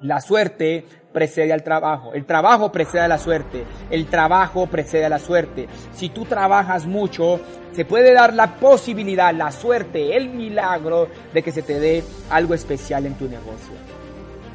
La 0.00 0.20
suerte 0.20 0.84
precede 1.12 1.52
al 1.52 1.62
trabajo. 1.62 2.12
El 2.12 2.26
trabajo 2.26 2.72
precede 2.72 3.02
a 3.02 3.08
la 3.08 3.18
suerte. 3.18 3.62
El 3.88 4.06
trabajo 4.06 4.66
precede 4.66 5.04
a 5.04 5.10
la 5.10 5.20
suerte. 5.20 5.68
Si 5.94 6.08
tú 6.08 6.24
trabajas 6.24 6.86
mucho, 6.86 7.38
se 7.70 7.84
puede 7.84 8.12
dar 8.14 8.34
la 8.34 8.56
posibilidad, 8.56 9.32
la 9.32 9.52
suerte, 9.52 10.16
el 10.16 10.30
milagro 10.30 11.06
de 11.32 11.40
que 11.40 11.52
se 11.52 11.62
te 11.62 11.78
dé 11.78 12.02
algo 12.30 12.52
especial 12.52 13.06
en 13.06 13.14
tu 13.14 13.28
negocio. 13.28 13.99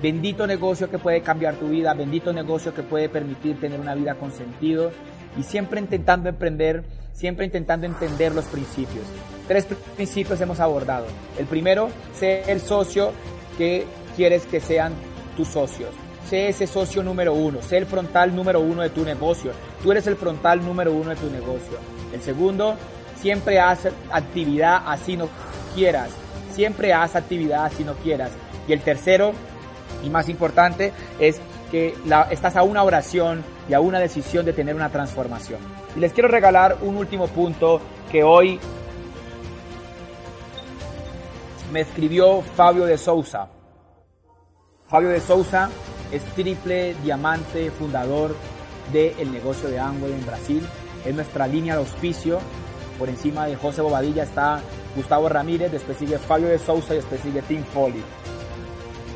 Bendito 0.05 0.45
negocio 0.45 0.87
que 0.87 0.99
puede 0.99 1.21
cambiar 1.21 1.55
tu 1.55 1.69
vida, 1.69 1.95
bendito 1.95 2.31
negocio 2.31 2.75
que 2.75 2.83
puede 2.83 3.09
permitir 3.09 3.59
tener 3.59 3.79
una 3.79 3.95
vida 3.95 4.13
con 4.13 4.31
sentido 4.31 4.91
y 5.35 5.41
siempre 5.41 5.79
intentando 5.79 6.29
emprender, 6.29 6.83
siempre 7.11 7.47
intentando 7.47 7.87
entender 7.87 8.35
los 8.35 8.45
principios. 8.45 9.03
Tres 9.47 9.65
principios 9.95 10.39
hemos 10.41 10.59
abordado. 10.59 11.07
El 11.39 11.47
primero, 11.47 11.89
ser 12.13 12.47
el 12.47 12.61
socio 12.61 13.13
que 13.57 13.87
quieres 14.15 14.45
que 14.45 14.59
sean 14.59 14.93
tus 15.35 15.47
socios. 15.47 15.89
Sé 16.29 16.49
ese 16.49 16.67
socio 16.67 17.01
número 17.01 17.33
uno, 17.33 17.63
sé 17.63 17.77
el 17.77 17.87
frontal 17.87 18.35
número 18.35 18.59
uno 18.59 18.83
de 18.83 18.91
tu 18.91 19.03
negocio. 19.03 19.53
Tú 19.81 19.91
eres 19.91 20.05
el 20.05 20.17
frontal 20.17 20.63
número 20.63 20.93
uno 20.93 21.09
de 21.09 21.15
tu 21.15 21.31
negocio. 21.31 21.79
El 22.13 22.21
segundo, 22.21 22.75
siempre 23.19 23.59
haz 23.59 23.87
actividad 24.11 24.83
así 24.85 25.17
no 25.17 25.29
quieras. 25.73 26.11
Siempre 26.51 26.93
haz 26.93 27.15
actividad 27.15 27.65
así 27.65 27.83
no 27.83 27.95
quieras. 27.95 28.29
Y 28.67 28.73
el 28.73 28.81
tercero, 28.81 29.33
y 30.03 30.09
más 30.09 30.29
importante 30.29 30.93
es 31.19 31.39
que 31.71 31.95
estás 32.31 32.55
a 32.55 32.63
una 32.63 32.83
oración 32.83 33.43
y 33.67 33.73
a 33.73 33.79
una 33.79 33.99
decisión 33.99 34.45
de 34.45 34.53
tener 34.53 34.75
una 34.75 34.89
transformación. 34.89 35.59
Y 35.95 35.99
les 35.99 36.13
quiero 36.13 36.29
regalar 36.29 36.77
un 36.81 36.97
último 36.97 37.27
punto 37.27 37.81
que 38.11 38.23
hoy 38.23 38.59
me 41.71 41.81
escribió 41.81 42.41
Fabio 42.41 42.85
de 42.85 42.97
Sousa. 42.97 43.47
Fabio 44.87 45.09
de 45.09 45.19
Sousa 45.19 45.69
es 46.11 46.23
triple 46.35 46.95
diamante 47.03 47.71
fundador 47.71 48.35
del 48.93 49.31
negocio 49.31 49.67
de 49.69 49.79
Amway 49.79 50.13
en 50.13 50.25
Brasil. 50.25 50.67
Es 51.03 51.15
nuestra 51.15 51.47
línea 51.47 51.73
de 51.73 51.79
auspicio. 51.79 52.39
Por 52.99 53.09
encima 53.09 53.47
de 53.47 53.55
José 53.55 53.81
Bobadilla 53.81 54.23
está 54.23 54.61
Gustavo 54.95 55.27
Ramírez, 55.27 55.71
después 55.71 55.97
sigue 55.97 56.17
Fabio 56.17 56.47
de 56.47 56.59
Sousa 56.59 56.93
y 56.93 56.97
después 56.97 57.19
sigue 57.19 57.41
Tim 57.41 57.63
Foley. 57.63 58.01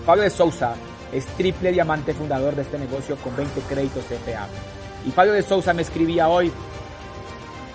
Fabio 0.09 0.23
de 0.23 0.31
Sousa 0.31 0.73
es 1.13 1.23
triple 1.37 1.71
diamante 1.71 2.15
fundador 2.15 2.55
de 2.55 2.63
este 2.63 2.79
negocio 2.79 3.15
con 3.17 3.35
20 3.35 3.61
créditos 3.61 4.05
CFA. 4.05 4.47
Y 5.05 5.11
Fabio 5.11 5.33
de 5.33 5.43
Sousa 5.43 5.71
me 5.71 5.83
escribía 5.83 6.29
hoy, 6.29 6.51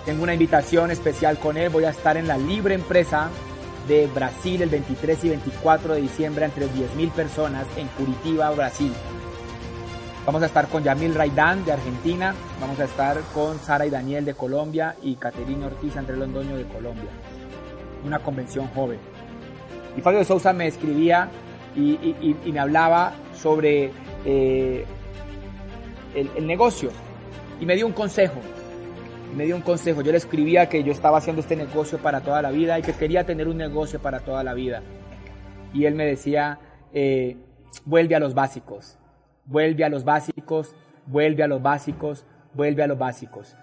tengo 0.04 0.24
una 0.24 0.32
invitación 0.32 0.90
especial 0.90 1.38
con 1.38 1.56
él, 1.56 1.70
voy 1.70 1.84
a 1.84 1.90
estar 1.90 2.16
en 2.16 2.26
la 2.26 2.36
libre 2.36 2.74
empresa 2.74 3.30
de 3.86 4.08
Brasil 4.08 4.62
el 4.62 4.68
23 4.68 5.24
y 5.26 5.28
24 5.28 5.94
de 5.94 6.00
diciembre 6.00 6.46
entre 6.46 6.66
10.000 6.66 7.12
personas 7.12 7.68
en 7.76 7.86
Curitiba, 7.86 8.50
Brasil. 8.50 8.92
Vamos 10.26 10.42
a 10.42 10.46
estar 10.46 10.66
con 10.66 10.82
Yamil 10.82 11.14
Raidán 11.14 11.64
de 11.64 11.70
Argentina, 11.70 12.34
vamos 12.60 12.80
a 12.80 12.86
estar 12.86 13.20
con 13.32 13.60
Sara 13.60 13.86
y 13.86 13.90
Daniel 13.90 14.24
de 14.24 14.34
Colombia 14.34 14.96
y 15.04 15.14
Caterina 15.14 15.66
Ortiz 15.66 15.96
Andrés 15.96 16.18
Londoño 16.18 16.56
de 16.56 16.64
Colombia. 16.64 17.10
Una 18.04 18.18
convención 18.18 18.66
joven. 18.74 18.98
Y 19.96 20.00
Fabio 20.00 20.18
de 20.18 20.24
Sousa 20.24 20.52
me 20.52 20.66
escribía 20.66 21.30
y, 21.76 22.52
me 22.52 22.60
hablaba 22.60 23.12
sobre 23.34 23.90
eh, 24.24 24.84
el, 26.14 26.46
negocio 26.46 26.90
y 27.60 27.66
me 27.66 27.74
dio 27.76 27.86
un 27.86 27.92
consejo. 27.92 28.40
Me 29.36 29.46
dio 29.46 29.56
un 29.56 29.62
consejo. 29.62 30.02
Yo 30.02 30.12
le 30.12 30.18
escribía 30.18 30.68
que 30.68 30.84
yo 30.84 30.92
estaba 30.92 31.18
haciendo 31.18 31.40
este 31.40 31.56
negocio 31.56 31.98
para 31.98 32.20
toda 32.20 32.40
la 32.40 32.50
vida 32.50 32.78
y 32.78 32.82
que 32.82 32.92
quería 32.92 33.24
tener 33.24 33.48
un 33.48 33.56
negocio 33.56 34.00
para 34.00 34.20
toda 34.20 34.44
la 34.44 34.54
vida. 34.54 34.82
Y 35.72 35.86
él 35.86 35.94
me 35.94 36.06
decía, 36.06 36.60
eh, 36.92 37.36
vuelve 37.84 38.14
a 38.14 38.20
los 38.20 38.34
básicos, 38.34 38.98
vuelve 39.44 39.84
a 39.84 39.88
los 39.88 40.04
básicos, 40.04 40.76
vuelve 41.06 41.42
a 41.42 41.48
los 41.48 41.60
básicos, 41.60 42.24
vuelve 42.54 42.84
a 42.84 42.86
los 42.86 42.96
básicos. 42.96 43.56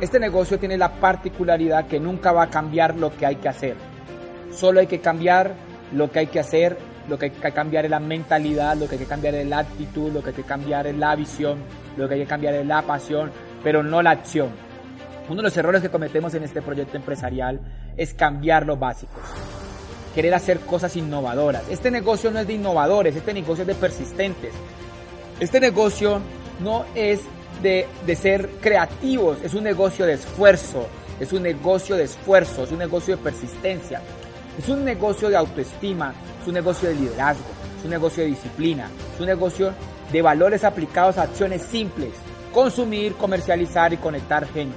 Este 0.00 0.18
negocio 0.18 0.58
tiene 0.58 0.76
la 0.76 0.92
particularidad 0.94 1.86
que 1.86 2.00
nunca 2.00 2.32
va 2.32 2.44
a 2.44 2.50
cambiar 2.50 2.96
lo 2.96 3.16
que 3.16 3.26
hay 3.26 3.36
que 3.36 3.48
hacer. 3.48 3.76
Solo 4.50 4.80
hay 4.80 4.86
que 4.88 5.00
cambiar 5.00 5.54
lo 5.92 6.10
que 6.10 6.20
hay 6.20 6.26
que 6.26 6.40
hacer, 6.40 6.76
lo 7.08 7.18
que 7.18 7.26
hay 7.26 7.30
que 7.30 7.52
cambiar 7.52 7.84
es 7.84 7.90
la 7.90 8.00
mentalidad, 8.00 8.76
lo 8.76 8.88
que 8.88 8.96
hay 8.96 9.00
que 9.00 9.06
cambiar 9.06 9.34
es 9.34 9.46
la 9.46 9.58
actitud, 9.58 10.12
lo 10.12 10.22
que 10.22 10.30
hay 10.30 10.36
que 10.36 10.42
cambiar 10.42 10.86
es 10.86 10.96
la 10.96 11.14
visión, 11.14 11.58
lo 11.96 12.08
que 12.08 12.14
hay 12.14 12.20
que 12.20 12.26
cambiar 12.26 12.54
es 12.54 12.66
la 12.66 12.82
pasión, 12.82 13.30
pero 13.62 13.82
no 13.82 14.02
la 14.02 14.10
acción. 14.10 14.50
Uno 15.28 15.36
de 15.36 15.42
los 15.44 15.56
errores 15.56 15.82
que 15.82 15.88
cometemos 15.88 16.34
en 16.34 16.44
este 16.44 16.62
proyecto 16.62 16.96
empresarial 16.96 17.60
es 17.96 18.14
cambiar 18.14 18.66
los 18.66 18.78
básicos, 18.78 19.22
querer 20.14 20.34
hacer 20.34 20.60
cosas 20.60 20.96
innovadoras. 20.96 21.62
Este 21.70 21.90
negocio 21.90 22.30
no 22.30 22.38
es 22.38 22.46
de 22.46 22.54
innovadores, 22.54 23.16
este 23.16 23.34
negocio 23.34 23.62
es 23.62 23.68
de 23.68 23.74
persistentes. 23.74 24.52
Este 25.40 25.60
negocio 25.60 26.20
no 26.60 26.84
es 26.94 27.20
de, 27.62 27.86
de 28.06 28.16
ser 28.16 28.48
creativos, 28.60 29.38
es 29.42 29.54
un 29.54 29.64
negocio 29.64 30.06
de 30.06 30.14
esfuerzo, 30.14 30.86
es 31.20 31.32
un 31.32 31.42
negocio 31.42 31.96
de 31.96 32.04
esfuerzo, 32.04 32.64
es 32.64 32.72
un 32.72 32.78
negocio 32.78 33.16
de 33.16 33.22
persistencia, 33.22 34.00
es 34.58 34.68
un 34.68 34.84
negocio 34.84 35.28
de 35.28 35.36
autoestima, 35.36 36.14
es 36.40 36.48
un 36.48 36.54
negocio 36.54 36.88
de 36.88 36.94
liderazgo, 36.94 37.44
es 37.78 37.84
un 37.84 37.90
negocio 37.90 38.22
de 38.22 38.30
disciplina, 38.30 38.88
es 39.14 39.20
un 39.20 39.26
negocio 39.26 39.72
de 40.10 40.22
valores 40.22 40.64
aplicados 40.64 41.18
a 41.18 41.22
acciones 41.22 41.62
simples, 41.62 42.12
consumir, 42.52 43.14
comercializar 43.14 43.92
y 43.92 43.98
conectar 43.98 44.46
gente. 44.48 44.76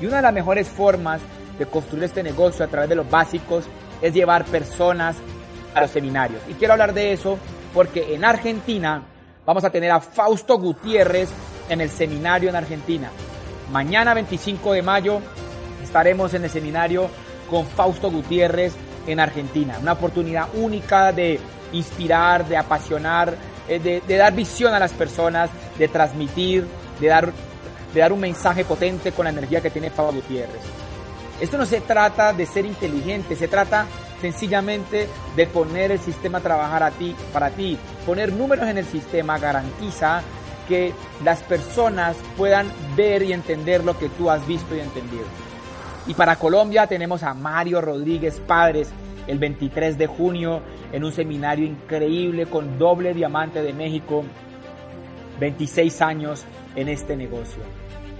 Y 0.00 0.06
una 0.06 0.16
de 0.16 0.22
las 0.22 0.32
mejores 0.32 0.68
formas 0.68 1.20
de 1.58 1.66
construir 1.66 2.04
este 2.04 2.22
negocio 2.22 2.64
a 2.64 2.68
través 2.68 2.88
de 2.88 2.94
los 2.94 3.08
básicos 3.08 3.64
es 4.00 4.14
llevar 4.14 4.44
personas 4.44 5.16
a 5.74 5.82
los 5.82 5.90
seminarios. 5.90 6.40
Y 6.48 6.54
quiero 6.54 6.72
hablar 6.72 6.94
de 6.94 7.12
eso 7.12 7.38
porque 7.74 8.14
en 8.14 8.24
Argentina 8.24 9.02
vamos 9.44 9.64
a 9.64 9.70
tener 9.70 9.90
a 9.90 10.00
Fausto 10.00 10.58
Gutiérrez 10.58 11.28
en 11.68 11.80
el 11.80 11.90
seminario 11.90 12.48
en 12.48 12.56
Argentina. 12.56 13.10
Mañana 13.70 14.14
25 14.14 14.72
de 14.72 14.82
mayo 14.82 15.20
estaremos 15.82 16.34
en 16.34 16.44
el 16.44 16.50
seminario 16.50 17.08
con 17.48 17.66
Fausto 17.66 18.10
Gutiérrez 18.10 18.74
en 19.06 19.20
Argentina. 19.20 19.78
Una 19.80 19.92
oportunidad 19.92 20.48
única 20.54 21.12
de 21.12 21.40
inspirar, 21.72 22.46
de 22.46 22.56
apasionar, 22.56 23.34
eh, 23.68 23.78
de, 23.78 24.16
dar 24.16 24.34
visión 24.34 24.74
a 24.74 24.78
las 24.78 24.92
personas, 24.92 25.50
de 25.78 25.88
transmitir, 25.88 26.66
de 27.00 27.08
dar, 27.08 27.32
de 27.94 28.00
dar 28.00 28.12
un 28.12 28.20
mensaje 28.20 28.64
potente 28.64 29.12
con 29.12 29.24
la 29.24 29.30
energía 29.30 29.60
que 29.60 29.70
tiene 29.70 29.90
Fausto 29.90 30.16
Gutiérrez. 30.16 30.62
Esto 31.40 31.58
no 31.58 31.66
se 31.66 31.80
trata 31.80 32.32
de 32.32 32.46
ser 32.46 32.64
inteligente, 32.64 33.34
se 33.34 33.48
trata 33.48 33.86
sencillamente 34.20 35.08
de 35.34 35.46
poner 35.46 35.90
el 35.90 35.98
sistema 35.98 36.38
a 36.38 36.40
trabajar 36.40 36.82
a 36.82 36.90
ti, 36.90 37.14
para 37.32 37.50
ti. 37.50 37.76
Poner 38.06 38.32
números 38.32 38.68
en 38.68 38.78
el 38.78 38.86
sistema 38.86 39.38
garantiza 39.38 40.22
que 40.68 40.92
las 41.24 41.42
personas 41.42 42.16
puedan 42.36 42.70
ver 42.96 43.22
y 43.24 43.32
entender 43.32 43.84
lo 43.84 43.98
que 43.98 44.08
tú 44.10 44.30
has 44.30 44.46
visto 44.46 44.76
y 44.76 44.80
entendido. 44.80 45.24
Y 46.06 46.14
para 46.14 46.36
Colombia 46.36 46.86
tenemos 46.86 47.22
a 47.22 47.32
Mario 47.32 47.80
Rodríguez 47.80 48.40
Padres 48.46 48.90
el 49.28 49.38
23 49.38 49.96
de 49.98 50.06
junio 50.08 50.60
en 50.92 51.04
un 51.04 51.12
seminario 51.12 51.64
increíble 51.64 52.46
con 52.46 52.78
doble 52.78 53.14
diamante 53.14 53.62
de 53.62 53.72
México, 53.72 54.24
26 55.38 56.02
años 56.02 56.44
en 56.74 56.88
este 56.88 57.16
negocio. 57.16 57.62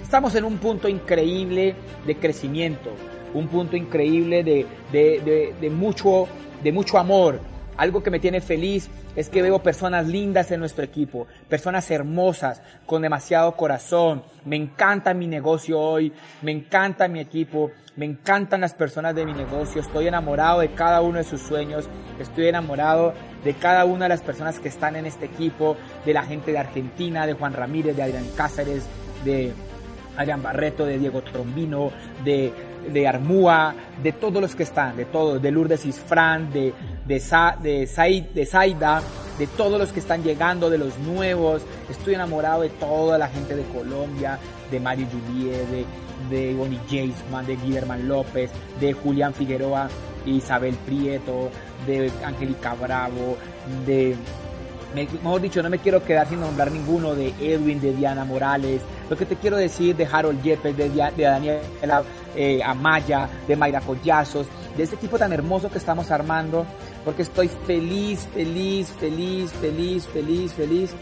Estamos 0.01 0.35
en 0.37 0.45
un 0.45 0.59
punto 0.59 0.89
increíble 0.89 1.75
de 2.07 2.17
crecimiento, 2.17 2.91
un 3.35 3.49
punto 3.49 3.77
increíble 3.77 4.45
de, 4.45 4.67
de, 4.93 5.71
mucho, 5.71 6.29
de 6.63 6.71
mucho 6.71 6.99
amor, 6.99 7.41
algo 7.77 8.03
que 8.03 8.11
me 8.11 8.21
tiene 8.21 8.41
feliz 8.41 8.89
es 9.17 9.29
que 9.29 9.43
veo 9.43 9.63
personas 9.63 10.07
lindas 10.07 10.51
en 10.51 10.61
nuestro 10.61 10.85
equipo, 10.85 11.27
personas 11.49 11.91
hermosas, 11.91 12.63
con 12.87 13.03
demasiado 13.03 13.57
corazón. 13.57 14.23
Me 14.45 14.57
encanta 14.57 15.15
mi 15.15 15.27
negocio 15.27 15.79
hoy, 15.79 16.13
me 16.43 16.53
encanta 16.53 17.09
mi 17.09 17.21
equipo, 17.21 17.71
me 17.97 18.07
encantan 18.07 18.61
las 18.61 18.75
personas 18.75 19.15
de 19.15 19.27
mi 19.27 19.33
negocio. 19.33 19.81
Estoy 19.81 20.07
enamorado 20.07 20.61
de 20.61 20.73
cada 20.73 21.01
uno 21.01 21.19
de 21.19 21.25
sus 21.25 21.41
sueños, 21.41 21.89
estoy 22.19 22.49
enamorado 22.49 23.15
de 23.45 23.55
cada 23.55 23.85
una 23.85 24.05
de 24.05 24.11
las 24.11 24.23
personas 24.23 24.59
que 24.59 24.69
están 24.69 24.97
en 24.97 25.07
este 25.07 25.27
equipo, 25.27 25.77
de 26.05 26.15
la 26.15 26.23
gente 26.23 26.53
de 26.53 26.59
Argentina, 26.59 27.27
de 27.27 27.35
Juan 27.35 27.53
Ramírez, 27.53 27.97
de 27.97 28.03
Adrián 28.03 28.27
Cáceres, 28.37 28.85
de 29.25 29.53
Adrián 30.17 30.43
Barreto, 30.43 30.85
de 30.85 30.99
Diego 30.99 31.23
Trombino, 31.23 31.91
de 32.25 32.53
de 32.91 33.07
Armúa, 33.07 33.75
de 34.03 34.13
todos 34.13 34.41
los 34.41 34.55
que 34.55 34.63
están, 34.63 34.97
de 34.97 35.05
todos, 35.05 35.41
de 35.41 35.51
Lourdes 35.51 35.85
Isfran, 35.85 36.53
de, 36.53 36.73
de, 37.07 37.23
de, 37.63 37.87
Said, 37.87 38.25
de 38.35 38.47
Saida, 38.47 39.03
de 39.39 39.47
todos 39.47 39.79
los 39.79 39.93
que 39.93 40.01
están 40.01 40.23
llegando, 40.23 40.71
de 40.71 40.79
los 40.79 40.99
nuevos. 40.99 41.63
Estoy 41.89 42.15
enamorado 42.15 42.63
de 42.63 42.71
toda 42.71 43.19
la 43.19 43.29
gente 43.29 43.55
de 43.55 43.63
Colombia, 43.65 44.39
de 44.71 44.81
Mario 44.81 45.07
Juliet, 45.11 45.67
de, 45.69 46.37
de 46.37 46.55
Bonnie 46.55 46.81
Jaceman, 46.85 47.47
de 47.47 47.57
Guillermo 47.57 47.95
López, 47.97 48.51
de 48.81 48.93
Julián 48.93 49.35
Figueroa, 49.35 49.89
Isabel 50.27 50.75
Prieto, 50.87 51.51
de 51.87 52.11
Angélica 52.25 52.75
Bravo, 52.75 53.37
de 53.87 54.17
mejor 54.95 55.41
dicho, 55.41 55.63
no 55.63 55.71
me 55.71 55.79
quiero 55.79 56.05
quedar 56.05 56.29
sin 56.29 56.41
nombrar 56.41 56.71
ninguno 56.71 57.15
de 57.15 57.33
Edwin, 57.41 57.81
de 57.81 57.95
Diana 57.95 58.25
Morales. 58.25 58.83
Lo 59.13 59.19
que 59.19 59.27
te 59.27 59.37
quiero 59.37 59.59
decir 59.59 59.95
de 59.95 60.09
Harold 60.11 60.43
Yepes, 60.43 60.75
de, 60.75 60.89
de 60.89 61.23
Daniela 61.23 62.03
eh, 62.35 62.63
Amaya, 62.65 63.29
de 63.47 63.57
Mayra 63.57 63.83
Collazos, 63.83 64.47
de 64.75 64.85
este 64.85 64.97
equipo 64.97 65.19
tan 65.19 65.35
hermoso 65.35 65.71
que 65.71 65.77
estamos 65.77 66.11
armando, 66.11 66.65
porque 67.05 67.21
estoy 67.21 67.51
feliz, 67.67 68.27
feliz, 68.33 68.89
feliz, 68.99 69.53
feliz, 69.53 70.07
feliz, 70.07 70.55
feliz, 70.55 70.95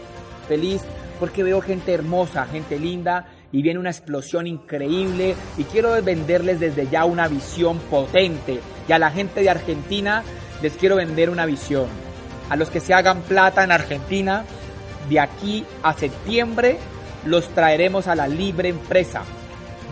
feliz, 0.45 0.81
porque 1.21 1.41
veo 1.41 1.61
gente 1.61 1.93
hermosa, 1.93 2.45
gente 2.47 2.77
linda 2.77 3.27
y 3.53 3.61
viene 3.61 3.79
una 3.79 3.91
explosión 3.91 4.45
increíble 4.45 5.33
y 5.57 5.63
quiero 5.63 5.91
venderles 6.03 6.59
desde 6.59 6.89
ya 6.89 7.05
una 7.05 7.29
visión 7.29 7.79
potente 7.89 8.59
y 8.89 8.91
a 8.91 8.99
la 8.99 9.11
gente 9.11 9.39
de 9.39 9.51
Argentina 9.51 10.21
les 10.61 10.73
quiero 10.73 10.97
vender 10.97 11.29
una 11.29 11.45
visión. 11.45 11.87
A 12.49 12.57
los 12.57 12.69
que 12.69 12.81
se 12.81 12.93
hagan 12.93 13.21
plata 13.21 13.63
en 13.63 13.71
Argentina, 13.71 14.43
de 15.09 15.21
aquí 15.21 15.63
a 15.81 15.93
septiembre 15.93 16.77
los 17.25 17.47
traeremos 17.49 18.07
a 18.07 18.15
la 18.15 18.27
libre 18.27 18.69
empresa 18.69 19.23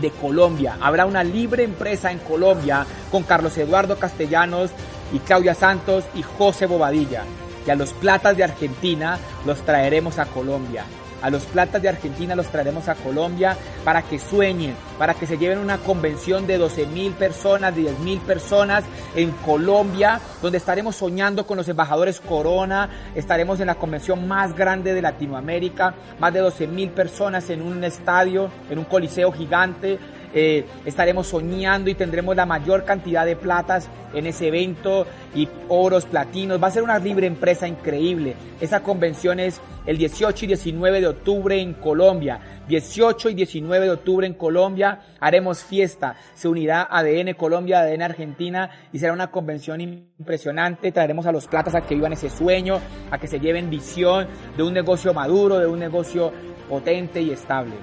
de 0.01 0.11
Colombia. 0.11 0.77
Habrá 0.81 1.05
una 1.05 1.23
libre 1.23 1.63
empresa 1.63 2.11
en 2.11 2.19
Colombia 2.19 2.85
con 3.11 3.23
Carlos 3.23 3.57
Eduardo 3.57 3.97
Castellanos 3.97 4.71
y 5.11 5.19
Claudia 5.19 5.55
Santos 5.55 6.05
y 6.15 6.21
José 6.21 6.65
Bobadilla. 6.65 7.23
Y 7.65 7.69
a 7.69 7.75
los 7.75 7.93
platas 7.93 8.37
de 8.37 8.43
Argentina 8.43 9.19
los 9.45 9.59
traeremos 9.65 10.17
a 10.19 10.25
Colombia. 10.25 10.85
A 11.21 11.29
los 11.29 11.43
platas 11.45 11.81
de 11.81 11.89
Argentina 11.89 12.35
los 12.35 12.47
traeremos 12.47 12.87
a 12.87 12.95
Colombia 12.95 13.57
para 13.83 14.01
que 14.01 14.19
sueñen, 14.19 14.75
para 14.97 15.13
que 15.13 15.27
se 15.27 15.37
lleven 15.37 15.59
una 15.59 15.77
convención 15.77 16.47
de 16.47 16.57
12 16.57 16.85
mil 16.87 17.13
personas, 17.13 17.75
10 17.75 17.99
mil 17.99 18.19
personas 18.19 18.83
en 19.15 19.31
Colombia, 19.31 20.19
donde 20.41 20.57
estaremos 20.57 20.95
soñando 20.95 21.45
con 21.45 21.57
los 21.57 21.67
embajadores 21.67 22.19
Corona, 22.19 22.89
estaremos 23.15 23.59
en 23.59 23.67
la 23.67 23.75
convención 23.75 24.27
más 24.27 24.55
grande 24.55 24.93
de 24.93 25.01
Latinoamérica, 25.01 25.93
más 26.19 26.33
de 26.33 26.39
12 26.39 26.67
mil 26.67 26.89
personas 26.89 27.49
en 27.49 27.61
un 27.61 27.83
estadio, 27.83 28.49
en 28.69 28.79
un 28.79 28.85
coliseo 28.85 29.31
gigante, 29.31 29.99
eh, 30.33 30.65
estaremos 30.85 31.27
soñando 31.27 31.89
y 31.89 31.95
tendremos 31.95 32.35
la 32.35 32.45
mayor 32.45 32.85
cantidad 32.85 33.25
de 33.25 33.35
platas 33.35 33.89
en 34.13 34.27
ese 34.27 34.47
evento 34.47 35.07
y 35.35 35.47
oros, 35.67 36.05
platinos. 36.05 36.61
Va 36.61 36.67
a 36.67 36.71
ser 36.71 36.83
una 36.83 36.99
libre 36.99 37.27
empresa 37.27 37.67
increíble. 37.67 38.35
Esa 38.59 38.81
convención 38.81 39.39
es 39.39 39.61
el 39.85 39.97
18 39.97 40.45
y 40.45 40.47
19 40.49 41.01
de 41.01 41.07
octubre 41.07 41.59
en 41.59 41.73
Colombia. 41.73 42.39
18 42.67 43.29
y 43.29 43.33
19 43.33 43.85
de 43.85 43.91
octubre 43.91 44.27
en 44.27 44.33
Colombia 44.33 45.01
haremos 45.19 45.63
fiesta. 45.63 46.15
Se 46.35 46.47
unirá 46.47 46.87
ADN 46.89 47.33
Colombia, 47.33 47.79
ADN 47.79 48.03
Argentina 48.03 48.69
y 48.93 48.99
será 48.99 49.13
una 49.13 49.31
convención 49.31 49.81
impresionante. 49.81 50.91
Traeremos 50.91 51.25
a 51.25 51.31
los 51.31 51.47
platas 51.47 51.73
a 51.75 51.81
que 51.81 51.95
vivan 51.95 52.13
ese 52.13 52.29
sueño, 52.29 52.79
a 53.09 53.17
que 53.17 53.27
se 53.27 53.39
lleven 53.39 53.69
visión 53.69 54.27
de 54.55 54.63
un 54.63 54.73
negocio 54.73 55.13
maduro, 55.13 55.57
de 55.57 55.67
un 55.67 55.79
negocio 55.79 56.31
potente 56.69 57.21
y 57.21 57.31
estable. 57.31 57.73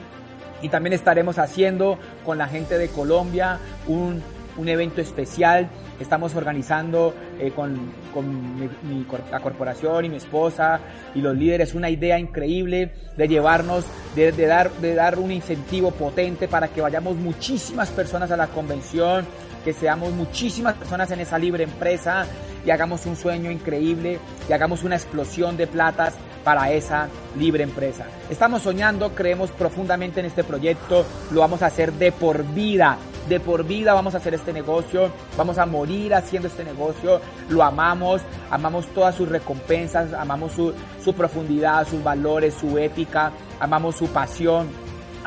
Y 0.62 0.69
también 0.69 0.92
estaremos 0.92 1.38
haciendo 1.38 1.99
con 2.25 2.38
la 2.38 2.49
gente 2.49 2.79
de 2.79 2.88
Colombia 2.88 3.59
un, 3.87 4.23
un 4.57 4.69
evento 4.69 5.01
especial. 5.01 5.69
Estamos 6.01 6.35
organizando 6.35 7.14
eh, 7.38 7.53
con, 7.53 7.90
con 8.12 8.59
mi, 8.59 9.07
la 9.31 9.40
corporación 9.40 10.05
y 10.05 10.09
mi 10.11 10.16
esposa 10.16 10.81
y 11.14 11.21
los 11.21 11.37
líderes 11.37 11.75
una 11.75 11.88
idea 11.88 12.19
increíble 12.19 12.90
de 13.16 13.29
llevarnos, 13.29 13.85
de, 14.14 14.33
de, 14.33 14.47
dar, 14.47 14.71
de 14.73 14.95
dar 14.95 15.19
un 15.19 15.31
incentivo 15.31 15.90
potente 15.90 16.49
para 16.49 16.69
que 16.69 16.81
vayamos 16.81 17.16
muchísimas 17.16 17.90
personas 17.90 18.31
a 18.31 18.37
la 18.37 18.49
convención, 18.49 19.25
que 19.67 19.73
seamos 19.73 20.13
muchísimas 20.13 20.75
personas 20.75 21.11
en 21.11 21.19
esa 21.19 21.41
libre 21.41 21.65
empresa 21.65 22.25
y 22.65 22.71
hagamos 22.71 23.05
un 23.05 23.17
sueño 23.17 23.51
increíble 23.51 24.21
y 24.49 24.53
hagamos 24.53 24.85
una 24.85 24.95
explosión 24.95 25.57
de 25.57 25.67
platas 25.67 26.15
para 26.45 26.71
esa 26.71 27.09
libre 27.37 27.65
empresa. 27.65 28.07
Estamos 28.31 28.63
soñando, 28.63 29.13
creemos 29.13 29.51
profundamente 29.51 30.21
en 30.21 30.27
este 30.27 30.45
proyecto, 30.45 31.05
lo 31.33 31.41
vamos 31.41 31.63
a 31.63 31.67
hacer 31.67 31.93
de 31.95 32.13
por 32.13 32.45
vida, 32.45 32.97
de 33.29 33.41
por 33.41 33.65
vida 33.65 33.93
vamos 33.93 34.15
a 34.15 34.19
hacer 34.19 34.35
este 34.35 34.53
negocio, 34.53 35.11
vamos 35.37 35.59
a 35.59 35.67
morir 35.67 36.15
haciendo 36.15 36.47
este 36.47 36.63
negocio, 36.63 37.21
lo 37.49 37.65
amamos, 37.65 38.23
amamos 38.49 38.87
todas 38.95 39.17
sus 39.17 39.29
recompensas, 39.29 40.13
amamos 40.13 40.53
su, 40.53 40.73
su 41.05 41.13
profundidad, 41.13 41.89
sus 41.89 42.05
valores, 42.05 42.55
su 42.55 42.79
ética, 42.79 43.33
amamos 43.59 43.97
su 43.97 44.07
pasión, 44.07 44.69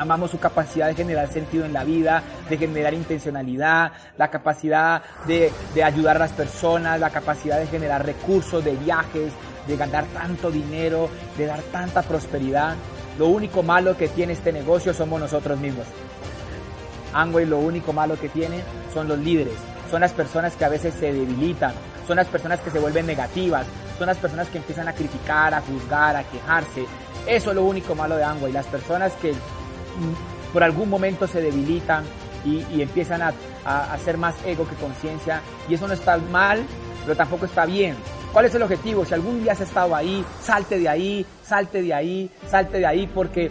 amamos 0.00 0.30
su 0.30 0.38
capacidad 0.38 0.88
de 0.88 0.94
generar 0.94 1.30
sentido 1.30 1.66
en 1.66 1.74
la 1.74 1.84
vida, 1.84 2.22
de 2.48 2.56
generar 2.56 2.94
intencionalidad, 2.94 3.92
la 4.16 4.30
capacidad 4.30 5.02
de, 5.26 5.52
de, 5.74 5.84
ayudar 5.84 6.16
a 6.16 6.20
las 6.20 6.32
personas, 6.32 6.98
la 6.98 7.10
capacidad 7.10 7.58
de 7.58 7.66
generar 7.66 8.06
recursos, 8.06 8.64
de 8.64 8.76
viajes, 8.76 9.30
de 9.68 9.76
ganar 9.76 10.06
tanto 10.06 10.50
dinero, 10.50 11.10
de 11.36 11.44
dar 11.44 11.60
tanta 11.64 12.00
prosperidad. 12.00 12.76
Lo 13.18 13.26
único 13.26 13.62
malo 13.62 13.94
que 13.94 14.08
tiene 14.08 14.32
este 14.32 14.54
negocio 14.54 14.94
somos 14.94 15.20
nosotros 15.20 15.60
mismos. 15.60 15.84
Angway 17.12 17.44
lo 17.44 17.58
único 17.58 17.92
malo 17.92 18.18
que 18.18 18.30
tiene 18.30 18.62
son 18.94 19.06
los 19.06 19.18
líderes, 19.18 19.58
son 19.90 20.00
las 20.00 20.12
personas 20.12 20.56
que 20.56 20.64
a 20.64 20.70
veces 20.70 20.94
se 20.94 21.12
debilitan, 21.12 21.74
son 22.06 22.16
las 22.16 22.28
personas 22.28 22.60
que 22.60 22.70
se 22.70 22.78
vuelven 22.78 23.04
negativas, 23.04 23.66
son 23.98 24.06
las 24.06 24.16
personas 24.16 24.48
que 24.48 24.56
empiezan 24.56 24.88
a 24.88 24.94
criticar, 24.94 25.52
a 25.52 25.60
juzgar, 25.60 26.16
a 26.16 26.24
quejarse. 26.24 26.86
Eso 27.26 27.50
es 27.50 27.56
lo 27.56 27.64
único 27.64 27.94
malo 27.94 28.16
de 28.16 28.24
Angway, 28.24 28.50
las 28.50 28.66
personas 28.66 29.12
que 29.20 29.34
por 30.52 30.62
algún 30.62 30.88
momento 30.88 31.26
se 31.26 31.40
debilitan, 31.40 32.04
y, 32.44 32.82
empiezan 32.82 33.22
a, 33.22 33.32
a, 33.64 33.92
hacer 33.92 34.16
más 34.16 34.34
ego 34.46 34.66
que 34.66 34.74
conciencia 34.76 35.42
y 35.68 35.74
eso 35.74 35.86
no 35.86 35.94
está 35.94 36.16
mal, 36.16 36.64
pero 37.04 37.16
tampoco 37.16 37.46
está 37.46 37.66
bien. 37.66 37.96
¿Cuál 38.32 38.44
es 38.44 38.54
el 38.54 38.62
objetivo? 38.62 39.04
Si 39.04 39.12
algún 39.12 39.42
día 39.42 39.52
has 39.52 39.60
estado 39.60 39.94
ahí, 39.94 40.24
salte 40.40 40.78
de 40.78 40.88
ahí, 40.88 41.26
salte 41.44 41.82
de 41.82 41.92
ahí, 41.92 42.30
salte 42.48 42.78
de 42.78 42.86
ahí, 42.86 43.10
porque 43.12 43.50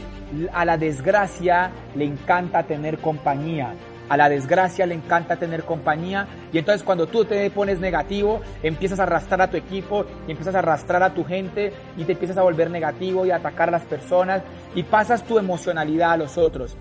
a 0.54 0.64
la 0.64 0.78
desgracia 0.78 1.72
le 1.96 2.06
encanta 2.06 2.64
tener 2.64 3.00
compañía. 3.00 3.74
A 4.10 4.18
la 4.18 4.28
desgracia 4.28 4.86
le 4.86 4.96
encanta 4.96 5.38
tener 5.38 5.64
compañía 5.64 6.28
y 6.52 6.58
entonces 6.58 6.84
cuando 6.84 7.08
tú 7.08 7.26
te 7.26 7.50
pones 7.52 7.80
negativo, 7.80 8.42
empiezas 8.64 9.00
a 9.00 9.04
arrastrar 9.04 9.42
a 9.42 9.50
tu 9.50 9.58
equipo 9.58 10.06
y 10.28 10.32
empiezas 10.32 10.56
a 10.56 10.60
arrastrar 10.60 11.04
a 11.04 11.14
tu 11.14 11.24
gente 11.24 11.72
y 11.96 12.04
te 12.04 12.14
empiezas 12.14 12.38
a 12.38 12.44
volver 12.44 12.70
negativo 12.70 13.26
y 13.26 13.32
a 13.32 13.38
atacar 13.38 13.70
a 13.70 13.74
las 13.74 13.84
personas 13.84 14.42
y 14.76 14.84
pasas 14.84 15.24
tu 15.24 15.38
emocionalidad 15.38 16.14
a 16.14 16.18
los 16.18 16.38
otros 16.38 16.76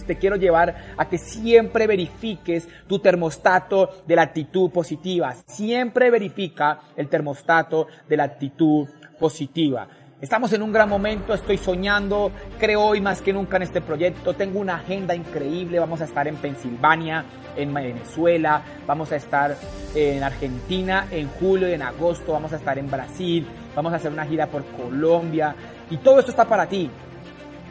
te 0.00 0.16
quiero 0.16 0.36
llevar 0.36 0.94
a 0.96 1.08
que 1.08 1.18
siempre 1.18 1.86
verifiques 1.86 2.66
tu 2.86 2.98
termostato 2.98 3.90
de 4.06 4.16
la 4.16 4.22
actitud 4.22 4.70
positiva. 4.70 5.34
Siempre 5.46 6.10
verifica 6.10 6.80
el 6.96 7.08
termostato 7.08 7.86
de 8.08 8.16
la 8.16 8.24
actitud 8.24 8.88
positiva. 9.18 9.86
Estamos 10.22 10.52
en 10.52 10.62
un 10.62 10.70
gran 10.70 10.88
momento, 10.88 11.34
estoy 11.34 11.58
soñando, 11.58 12.30
creo 12.56 12.80
hoy 12.80 13.00
más 13.00 13.20
que 13.20 13.32
nunca 13.32 13.56
en 13.56 13.64
este 13.64 13.80
proyecto, 13.80 14.34
tengo 14.34 14.60
una 14.60 14.76
agenda 14.76 15.16
increíble, 15.16 15.80
vamos 15.80 16.00
a 16.00 16.04
estar 16.04 16.28
en 16.28 16.36
Pensilvania, 16.36 17.24
en 17.56 17.74
Venezuela, 17.74 18.62
vamos 18.86 19.10
a 19.10 19.16
estar 19.16 19.56
en 19.96 20.22
Argentina 20.22 21.08
en 21.10 21.28
julio 21.28 21.68
y 21.68 21.72
en 21.72 21.82
agosto, 21.82 22.34
vamos 22.34 22.52
a 22.52 22.56
estar 22.56 22.78
en 22.78 22.88
Brasil, 22.88 23.48
vamos 23.74 23.92
a 23.92 23.96
hacer 23.96 24.12
una 24.12 24.24
gira 24.24 24.46
por 24.46 24.64
Colombia 24.64 25.56
y 25.90 25.96
todo 25.96 26.20
esto 26.20 26.30
está 26.30 26.44
para 26.44 26.68
ti, 26.68 26.88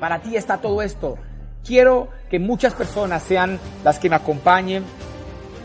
para 0.02 0.20
ti 0.20 0.36
está 0.36 0.58
todo 0.58 0.82
esto. 0.82 1.18
Quiero 1.66 2.10
que 2.30 2.38
muchas 2.38 2.74
personas 2.74 3.24
sean 3.24 3.60
las 3.86 3.98
que 3.98 4.10
me 4.10 4.18
acompañen 4.18 4.84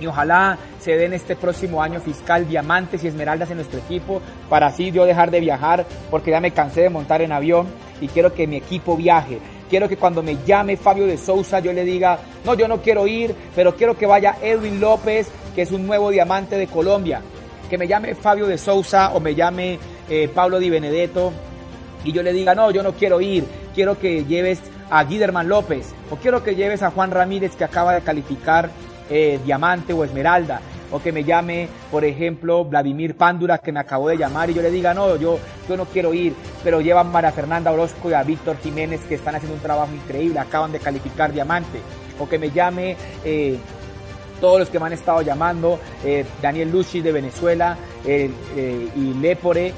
y 0.01 0.07
ojalá 0.07 0.59
se 0.81 0.97
den 0.97 1.13
este 1.13 1.37
próximo 1.37 1.83
año 1.83 2.01
fiscal 2.01 2.49
diamantes 2.49 3.03
y 3.03 3.09
esmeraldas 3.09 3.51
en 3.51 3.57
nuestro 3.57 3.79
equipo 3.79 4.21
para 4.49 4.67
así 4.67 4.91
yo 4.91 5.05
dejar 5.05 5.31
de 5.31 5.41
viajar 5.41 5.87
porque 6.11 6.31
ya 6.31 6.41
me 6.41 6.51
cansé 6.51 6.83
de 6.83 6.91
montar 6.91 7.23
en 7.23 7.33
avión 7.33 7.67
y 8.01 8.09
quiero 8.09 8.35
que 8.35 8.47
mi 8.47 8.57
equipo 8.57 8.97
viaje. 8.97 9.39
Quiero 9.69 9.89
que 9.89 9.97
cuando 9.97 10.23
me 10.23 10.37
llame 10.45 10.77
Fabio 10.77 11.07
de 11.07 11.19
Sousa 11.19 11.59
yo 11.61 11.73
le 11.73 11.85
diga, 11.85 12.19
no, 12.45 12.55
yo 12.55 12.69
no 12.69 12.81
quiero 12.81 13.07
ir, 13.07 13.35
pero 13.55 13.75
quiero 13.75 13.97
que 13.97 14.07
vaya 14.07 14.37
Edwin 14.41 14.81
López, 14.81 15.29
que 15.55 15.63
es 15.63 15.73
un 15.73 15.87
nuevo 15.87 16.11
diamante 16.11 16.57
de 16.57 16.69
Colombia. 16.69 17.21
Que 17.69 17.79
me 17.79 17.89
llame 17.89 18.15
Fabio 18.15 18.47
de 18.47 18.59
Sousa 18.59 19.11
o 19.13 19.19
me 19.21 19.35
llame 19.35 19.79
eh, 20.09 20.31
Pablo 20.33 20.61
Di 20.61 20.71
Benedetto 20.71 21.33
y 22.05 22.13
yo 22.13 22.23
le 22.23 22.33
diga, 22.33 22.55
no, 22.55 22.71
yo 22.71 22.85
no 22.85 22.93
quiero 22.93 23.21
ir, 23.21 23.45
quiero 23.75 23.99
que 23.99 24.25
lleves 24.25 24.61
a 24.89 25.03
Guiderman 25.03 25.49
López, 25.49 25.93
o 26.11 26.17
quiero 26.17 26.45
que 26.45 26.55
lleves 26.55 26.83
a 26.83 26.93
Juan 26.93 27.11
Ramírez 27.11 27.57
que 27.57 27.65
acaba 27.65 27.95
de 27.95 28.03
calificar 28.03 28.71
eh, 29.09 29.39
diamante 29.45 29.93
o 29.93 30.05
esmeralda, 30.05 30.61
o 30.91 31.01
que 31.01 31.13
me 31.13 31.25
llame, 31.25 31.69
por 31.91 32.05
ejemplo, 32.05 32.65
Vladimir 32.65 33.17
Pándura 33.17 33.59
que 33.59 33.73
me 33.73 33.81
acabó 33.81 34.09
de 34.09 34.17
llamar 34.17 34.51
y 34.51 34.55
yo 34.55 34.63
le 34.63 34.71
diga, 34.71 34.95
no, 34.95 35.17
yo, 35.17 35.39
yo 35.69 35.77
no 35.77 35.85
quiero 35.87 36.15
ir, 36.15 36.35
pero 36.63 36.81
llevan 36.81 37.11
María 37.11 37.33
Fernanda 37.33 37.73
Orozco 37.73 38.11
y 38.11 38.15
a 38.15 38.23
Víctor 38.23 38.57
Jiménez 38.63 39.01
que 39.05 39.15
están 39.15 39.35
haciendo 39.35 39.57
un 39.57 39.63
trabajo 39.63 39.93
increíble, 39.95 40.39
acaban 40.39 40.73
de 40.73 40.79
calificar 40.79 41.33
diamante, 41.33 41.81
o 42.19 42.29
que 42.29 42.39
me 42.39 42.51
llame... 42.51 42.97
Eh, 43.25 43.59
todos 44.39 44.59
los 44.59 44.69
que 44.69 44.79
me 44.79 44.85
han 44.85 44.93
estado 44.93 45.23
llamando, 45.23 45.81
eh, 46.05 46.23
Daniel 46.43 46.71
Luchi 46.71 47.01
de 47.01 47.11
Venezuela 47.11 47.75
y 48.05 49.15
Lepore, 49.15 49.73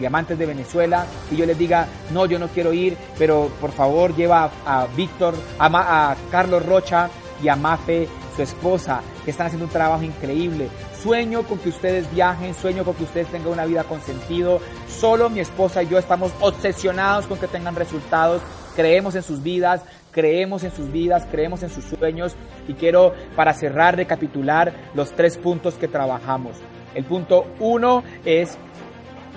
diamantes 0.00 0.36
de 0.36 0.46
Venezuela 0.46 1.06
y 1.30 1.36
yo 1.36 1.46
les 1.46 1.56
diga, 1.56 1.86
no, 2.10 2.26
yo 2.26 2.40
no 2.40 2.48
quiero 2.48 2.72
ir, 2.72 2.96
pero 3.16 3.52
por 3.60 3.70
favor 3.70 4.16
lleva 4.16 4.50
a, 4.66 4.88
Víctor, 4.96 5.34
a 5.60 6.16
Carlos 6.32 6.66
Rocha 6.66 7.08
y 7.42 7.48
a 7.48 7.56
Mafe, 7.56 8.08
su 8.34 8.42
esposa, 8.42 9.02
que 9.24 9.30
están 9.30 9.46
haciendo 9.46 9.66
un 9.66 9.72
trabajo 9.72 10.02
increíble. 10.02 10.68
Sueño 11.02 11.42
con 11.42 11.58
que 11.58 11.68
ustedes 11.68 12.12
viajen, 12.14 12.54
sueño 12.54 12.84
con 12.84 12.94
que 12.94 13.04
ustedes 13.04 13.28
tengan 13.28 13.52
una 13.52 13.64
vida 13.64 13.84
con 13.84 14.00
sentido. 14.00 14.60
Solo 14.88 15.30
mi 15.30 15.40
esposa 15.40 15.82
y 15.82 15.88
yo 15.88 15.98
estamos 15.98 16.32
obsesionados 16.40 17.26
con 17.26 17.38
que 17.38 17.48
tengan 17.48 17.76
resultados. 17.76 18.42
Creemos 18.76 19.14
en 19.14 19.22
sus 19.22 19.42
vidas, 19.42 19.82
creemos 20.12 20.64
en 20.64 20.72
sus 20.72 20.90
vidas, 20.90 21.26
creemos 21.30 21.62
en 21.62 21.70
sus 21.70 21.84
sueños 21.84 22.36
y 22.68 22.74
quiero 22.74 23.12
para 23.36 23.52
cerrar 23.52 23.96
recapitular 23.96 24.72
los 24.94 25.12
tres 25.12 25.36
puntos 25.36 25.74
que 25.74 25.88
trabajamos. 25.88 26.56
El 26.94 27.04
punto 27.04 27.46
uno 27.58 28.04
es 28.24 28.56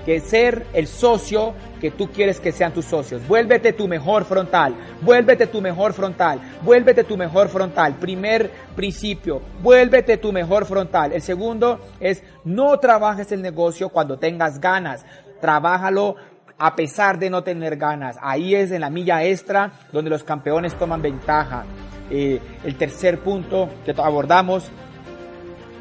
que 0.05 0.19
ser 0.19 0.67
el 0.73 0.87
socio 0.87 1.53
que 1.81 1.91
tú 1.91 2.09
quieres 2.11 2.39
que 2.39 2.51
sean 2.51 2.73
tus 2.73 2.85
socios. 2.85 3.27
Vuélvete 3.27 3.73
tu 3.73 3.87
mejor 3.87 4.23
frontal, 4.23 4.75
vuélvete 5.01 5.47
tu 5.47 5.61
mejor 5.61 5.93
frontal, 5.93 6.39
vuélvete 6.61 7.03
tu 7.03 7.17
mejor 7.17 7.49
frontal. 7.49 7.95
Primer 7.95 8.51
principio, 8.75 9.41
vuélvete 9.61 10.17
tu 10.17 10.31
mejor 10.31 10.65
frontal. 10.65 11.11
El 11.11 11.21
segundo 11.21 11.79
es 11.99 12.23
no 12.43 12.79
trabajes 12.79 13.31
el 13.31 13.41
negocio 13.41 13.89
cuando 13.89 14.17
tengas 14.17 14.61
ganas, 14.61 15.05
trabájalo 15.41 16.15
a 16.57 16.75
pesar 16.75 17.17
de 17.17 17.29
no 17.29 17.43
tener 17.43 17.75
ganas. 17.75 18.17
Ahí 18.21 18.55
es 18.55 18.71
en 18.71 18.81
la 18.81 18.89
milla 18.89 19.23
extra 19.23 19.71
donde 19.91 20.11
los 20.11 20.23
campeones 20.23 20.75
toman 20.75 21.01
ventaja. 21.01 21.65
Eh, 22.11 22.39
el 22.63 22.75
tercer 22.75 23.19
punto 23.19 23.67
que 23.83 23.95
abordamos 23.97 24.69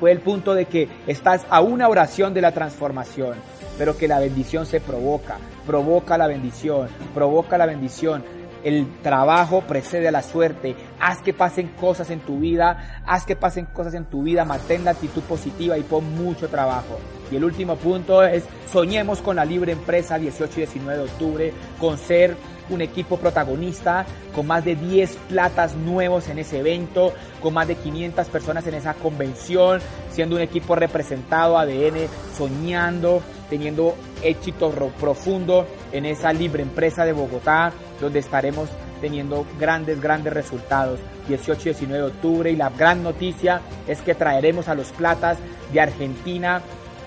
fue 0.00 0.10
el 0.10 0.20
punto 0.20 0.54
de 0.54 0.64
que 0.64 0.88
estás 1.06 1.46
a 1.50 1.60
una 1.60 1.88
oración 1.88 2.32
de 2.32 2.40
la 2.40 2.52
transformación 2.52 3.34
pero 3.78 3.96
que 3.96 4.08
la 4.08 4.18
bendición 4.18 4.66
se 4.66 4.80
provoca, 4.80 5.38
provoca 5.66 6.18
la 6.18 6.26
bendición, 6.26 6.88
provoca 7.14 7.58
la 7.58 7.66
bendición. 7.66 8.24
El 8.62 8.86
trabajo 9.02 9.60
precede 9.60 10.08
a 10.08 10.12
la 10.12 10.22
suerte. 10.22 10.74
Haz 10.98 11.20
que 11.20 11.34
pasen 11.34 11.68
cosas 11.68 12.08
en 12.10 12.20
tu 12.20 12.38
vida, 12.38 13.02
haz 13.04 13.26
que 13.26 13.36
pasen 13.36 13.66
cosas 13.66 13.92
en 13.92 14.06
tu 14.06 14.22
vida, 14.22 14.46
mantén 14.46 14.84
la 14.84 14.92
actitud 14.92 15.22
positiva 15.22 15.76
y 15.76 15.82
pon 15.82 16.14
mucho 16.14 16.48
trabajo. 16.48 16.98
Y 17.30 17.36
el 17.36 17.44
último 17.44 17.76
punto 17.76 18.22
es, 18.22 18.44
soñemos 18.72 19.20
con 19.20 19.36
la 19.36 19.44
libre 19.44 19.72
empresa 19.72 20.18
18 20.18 20.52
y 20.54 20.56
19 20.62 20.98
de 20.98 21.04
octubre, 21.04 21.52
con 21.78 21.98
ser 21.98 22.36
un 22.70 22.80
equipo 22.80 23.18
protagonista, 23.18 24.06
con 24.34 24.46
más 24.46 24.64
de 24.64 24.76
10 24.76 25.16
platas 25.28 25.74
nuevos 25.74 26.28
en 26.28 26.38
ese 26.38 26.60
evento, 26.60 27.12
con 27.42 27.54
más 27.54 27.68
de 27.68 27.76
500 27.76 28.28
personas 28.28 28.66
en 28.66 28.74
esa 28.74 28.94
convención, 28.94 29.80
siendo 30.10 30.36
un 30.36 30.42
equipo 30.42 30.74
representado 30.74 31.58
ADN, 31.58 32.08
soñando, 32.36 33.22
teniendo 33.54 33.94
éxito 34.20 34.68
profundo 34.98 35.64
en 35.92 36.06
esa 36.06 36.32
libre 36.32 36.60
empresa 36.60 37.04
de 37.04 37.12
Bogotá, 37.12 37.72
donde 38.00 38.18
estaremos 38.18 38.68
teniendo 39.00 39.46
grandes, 39.60 40.00
grandes 40.00 40.32
resultados. 40.32 40.98
18 41.28 41.60
y 41.60 41.64
19 41.66 42.02
de 42.02 42.08
octubre 42.08 42.50
y 42.50 42.56
la 42.56 42.70
gran 42.70 43.04
noticia 43.04 43.60
es 43.86 44.02
que 44.02 44.16
traeremos 44.16 44.66
a 44.66 44.74
los 44.74 44.88
platas 44.90 45.38
de 45.72 45.80
Argentina 45.80 46.62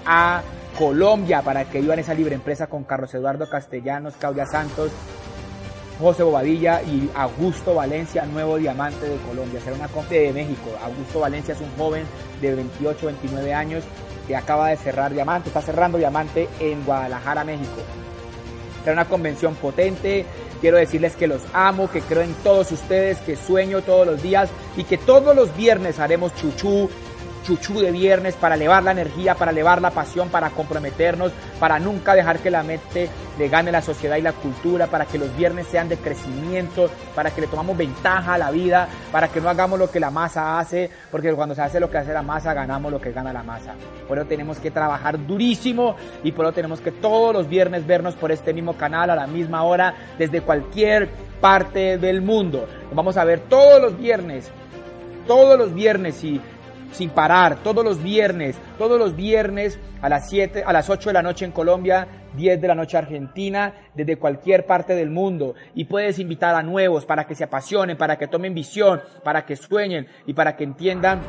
a 0.06 0.42
Colombia 0.80 1.42
para 1.42 1.66
que 1.66 1.82
vivan 1.82 2.00
esa 2.00 2.14
libre 2.14 2.36
empresa 2.36 2.68
con 2.68 2.86
Carlos 2.86 3.14
Eduardo 3.14 3.50
Castellanos, 3.50 4.14
Claudia 4.18 4.46
Santos, 4.46 4.92
José 6.00 6.24
Bobadilla 6.24 6.82
y 6.82 7.10
Augusto 7.14 7.76
Valencia, 7.76 8.26
nuevo 8.26 8.56
diamante 8.56 9.06
de 9.06 9.18
Colombia. 9.18 9.60
Será 9.60 9.76
una 9.76 9.90
compra 9.90 10.18
de 10.18 10.32
México. 10.32 10.70
Augusto 10.82 11.20
Valencia 11.20 11.54
es 11.54 11.60
un 11.60 11.76
joven 11.78 12.06
de 12.40 12.56
28, 12.56 13.06
29 13.06 13.54
años 13.54 13.84
que 14.28 14.36
acaba 14.36 14.70
de 14.70 14.78
cerrar 14.78 15.14
diamante, 15.14 15.50
está 15.50 15.62
cerrando 15.62 15.98
diamante 15.98 16.50
en 16.60 16.84
Guadalajara, 16.84 17.44
México. 17.44 17.82
Será 18.84 18.94
una 18.94 19.06
convención 19.06 19.56
potente. 19.56 20.26
Quiero 20.62 20.78
decirles 20.78 21.16
que 21.16 21.28
los 21.28 21.42
amo, 21.54 21.90
que 21.90 22.02
creo 22.02 22.24
en 22.24 22.34
todos 22.36 22.72
ustedes, 22.72 23.20
que 23.20 23.36
sueño 23.36 23.82
todos 23.82 24.08
los 24.08 24.22
días 24.22 24.50
y 24.76 24.84
que 24.84 24.98
todos 24.98 25.36
los 25.36 25.56
viernes 25.56 26.00
haremos 26.00 26.36
chuchú 26.36 26.90
chuchú 27.44 27.80
de 27.80 27.92
viernes 27.92 28.36
para 28.36 28.56
elevar 28.56 28.84
la 28.84 28.92
energía, 28.92 29.36
para 29.36 29.52
elevar 29.52 29.82
la 29.82 29.92
pasión, 29.92 30.30
para 30.30 30.50
comprometernos, 30.50 31.32
para 31.60 31.80
nunca 31.80 32.14
dejar 32.14 32.40
que 32.40 32.52
la 32.52 32.64
mente 32.64 33.10
le 33.38 33.50
gane 33.50 33.72
la 33.72 33.82
sociedad 33.82 34.18
y 34.18 34.22
la 34.22 34.34
cultura, 34.34 34.88
para 34.88 35.06
que 35.06 35.18
los 35.18 35.36
viernes 35.38 35.68
sean 35.68 35.90
de 35.90 35.98
crecimiento, 35.98 36.90
para 37.16 37.32
que 37.32 37.42
le 37.42 37.48
tomamos 37.48 37.78
ventaja 37.78 38.34
a 38.34 38.38
la 38.38 38.52
vida, 38.52 38.88
para 39.12 39.28
que 39.28 39.40
no 39.40 39.50
hagamos 39.50 39.80
lo 39.80 39.92
que 39.92 40.00
la 40.00 40.10
masa 40.10 40.60
hace, 40.60 40.90
porque 41.12 41.34
cuando 41.34 41.56
se 41.56 41.62
hace 41.62 41.80
lo 41.80 41.90
que 41.90 41.98
hace 41.98 42.14
la 42.14 42.24
masa, 42.24 42.54
ganamos 42.54 42.92
lo 42.92 43.00
que 43.00 43.12
gana 43.12 43.32
la 43.32 43.44
masa. 43.44 43.76
Por 44.08 44.18
eso 44.18 44.28
tenemos 44.28 44.60
que 44.60 44.72
trabajar 44.72 45.26
durísimo 45.26 45.96
y 46.24 46.32
por 46.32 46.46
eso 46.46 46.54
tenemos 46.54 46.82
que 46.82 46.92
todos 46.92 47.34
los 47.34 47.48
viernes 47.48 47.86
vernos 47.86 48.16
por 48.16 48.32
este 48.32 48.54
mismo 48.54 48.74
canal 48.74 49.10
a 49.10 49.16
la 49.16 49.28
misma 49.28 49.64
hora, 49.64 49.94
desde 50.18 50.42
cualquier 50.42 51.10
parte 51.40 51.98
del 51.98 52.22
mundo. 52.22 52.68
vamos 52.94 53.18
a 53.18 53.24
ver 53.24 53.42
todos 53.42 53.82
los 53.82 53.98
viernes, 53.98 54.50
todos 55.28 55.58
los 55.58 55.74
viernes 55.74 56.24
y 56.24 56.42
sin 56.92 57.10
parar, 57.10 57.58
todos 57.64 57.84
los 57.84 58.02
viernes, 58.02 58.56
todos 58.78 59.00
los 59.00 59.16
viernes 59.16 59.80
a 60.02 60.10
las 60.10 60.30
7, 60.30 60.64
a 60.66 60.74
las 60.74 60.90
8 60.90 61.10
de 61.10 61.14
la 61.14 61.22
noche 61.22 61.46
en 61.46 61.52
Colombia, 61.52 62.08
10 62.36 62.62
de 62.62 62.68
la 62.68 62.76
noche 62.76 62.98
Argentina, 62.98 63.74
desde 63.96 64.18
cualquier 64.18 64.66
parte 64.66 64.96
del 64.96 65.10
mundo. 65.10 65.56
Y 65.76 65.86
puedes 65.86 66.20
invitar 66.20 66.56
a 66.56 66.64
nuevos 66.64 67.06
para 67.06 67.26
que 67.26 67.36
se 67.36 67.44
apasionen, 67.44 67.98
para 67.98 68.18
que 68.18 68.28
tomen 68.28 68.54
visión, 68.54 69.02
para 69.24 69.46
que 69.46 69.56
sueñen 69.56 70.08
y 70.26 70.34
para 70.34 70.56
que 70.56 70.64
entiendan 70.64 71.22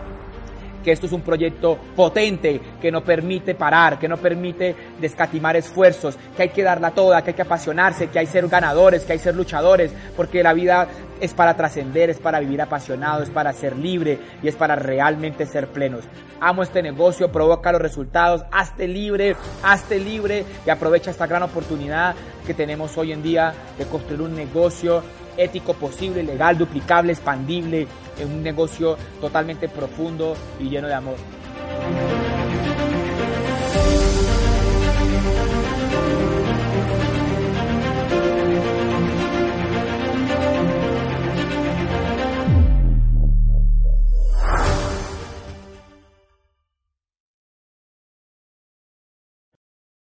que 0.84 0.92
esto 0.92 1.06
es 1.06 1.12
un 1.12 1.22
proyecto 1.22 1.78
potente, 1.96 2.60
que 2.80 2.90
no 2.90 3.02
permite 3.02 3.54
parar, 3.54 3.98
que 3.98 4.08
no 4.08 4.16
permite 4.16 4.74
descatimar 5.00 5.56
esfuerzos, 5.56 6.16
que 6.36 6.44
hay 6.44 6.48
que 6.50 6.62
darla 6.62 6.90
toda, 6.92 7.22
que 7.22 7.30
hay 7.30 7.34
que 7.34 7.42
apasionarse, 7.42 8.08
que 8.08 8.18
hay 8.18 8.26
ser 8.26 8.48
ganadores, 8.48 9.04
que 9.04 9.12
hay 9.12 9.18
ser 9.18 9.34
luchadores, 9.34 9.92
porque 10.16 10.42
la 10.42 10.52
vida 10.52 10.88
es 11.20 11.34
para 11.34 11.56
trascender, 11.56 12.10
es 12.10 12.18
para 12.18 12.40
vivir 12.40 12.62
apasionado, 12.62 13.22
es 13.22 13.30
para 13.30 13.52
ser 13.52 13.76
libre 13.76 14.18
y 14.42 14.48
es 14.48 14.56
para 14.56 14.76
realmente 14.76 15.46
ser 15.46 15.68
plenos. 15.68 16.04
Amo 16.40 16.62
este 16.62 16.82
negocio, 16.82 17.32
provoca 17.32 17.72
los 17.72 17.82
resultados, 17.82 18.44
hazte 18.52 18.86
libre, 18.86 19.36
hazte 19.62 19.98
libre 19.98 20.44
y 20.66 20.70
aprovecha 20.70 21.10
esta 21.10 21.26
gran 21.26 21.42
oportunidad 21.42 22.14
que 22.46 22.54
tenemos 22.54 22.96
hoy 22.96 23.12
en 23.12 23.22
día 23.22 23.52
de 23.76 23.84
construir 23.86 24.22
un 24.22 24.34
negocio 24.34 25.02
ético 25.38 25.72
posible, 25.74 26.22
legal, 26.22 26.58
duplicable, 26.58 27.12
expandible, 27.12 27.86
en 28.18 28.30
un 28.30 28.42
negocio 28.42 28.96
totalmente 29.20 29.68
profundo 29.68 30.36
y 30.60 30.68
lleno 30.68 30.88
de 30.88 30.94
amor. 30.94 31.16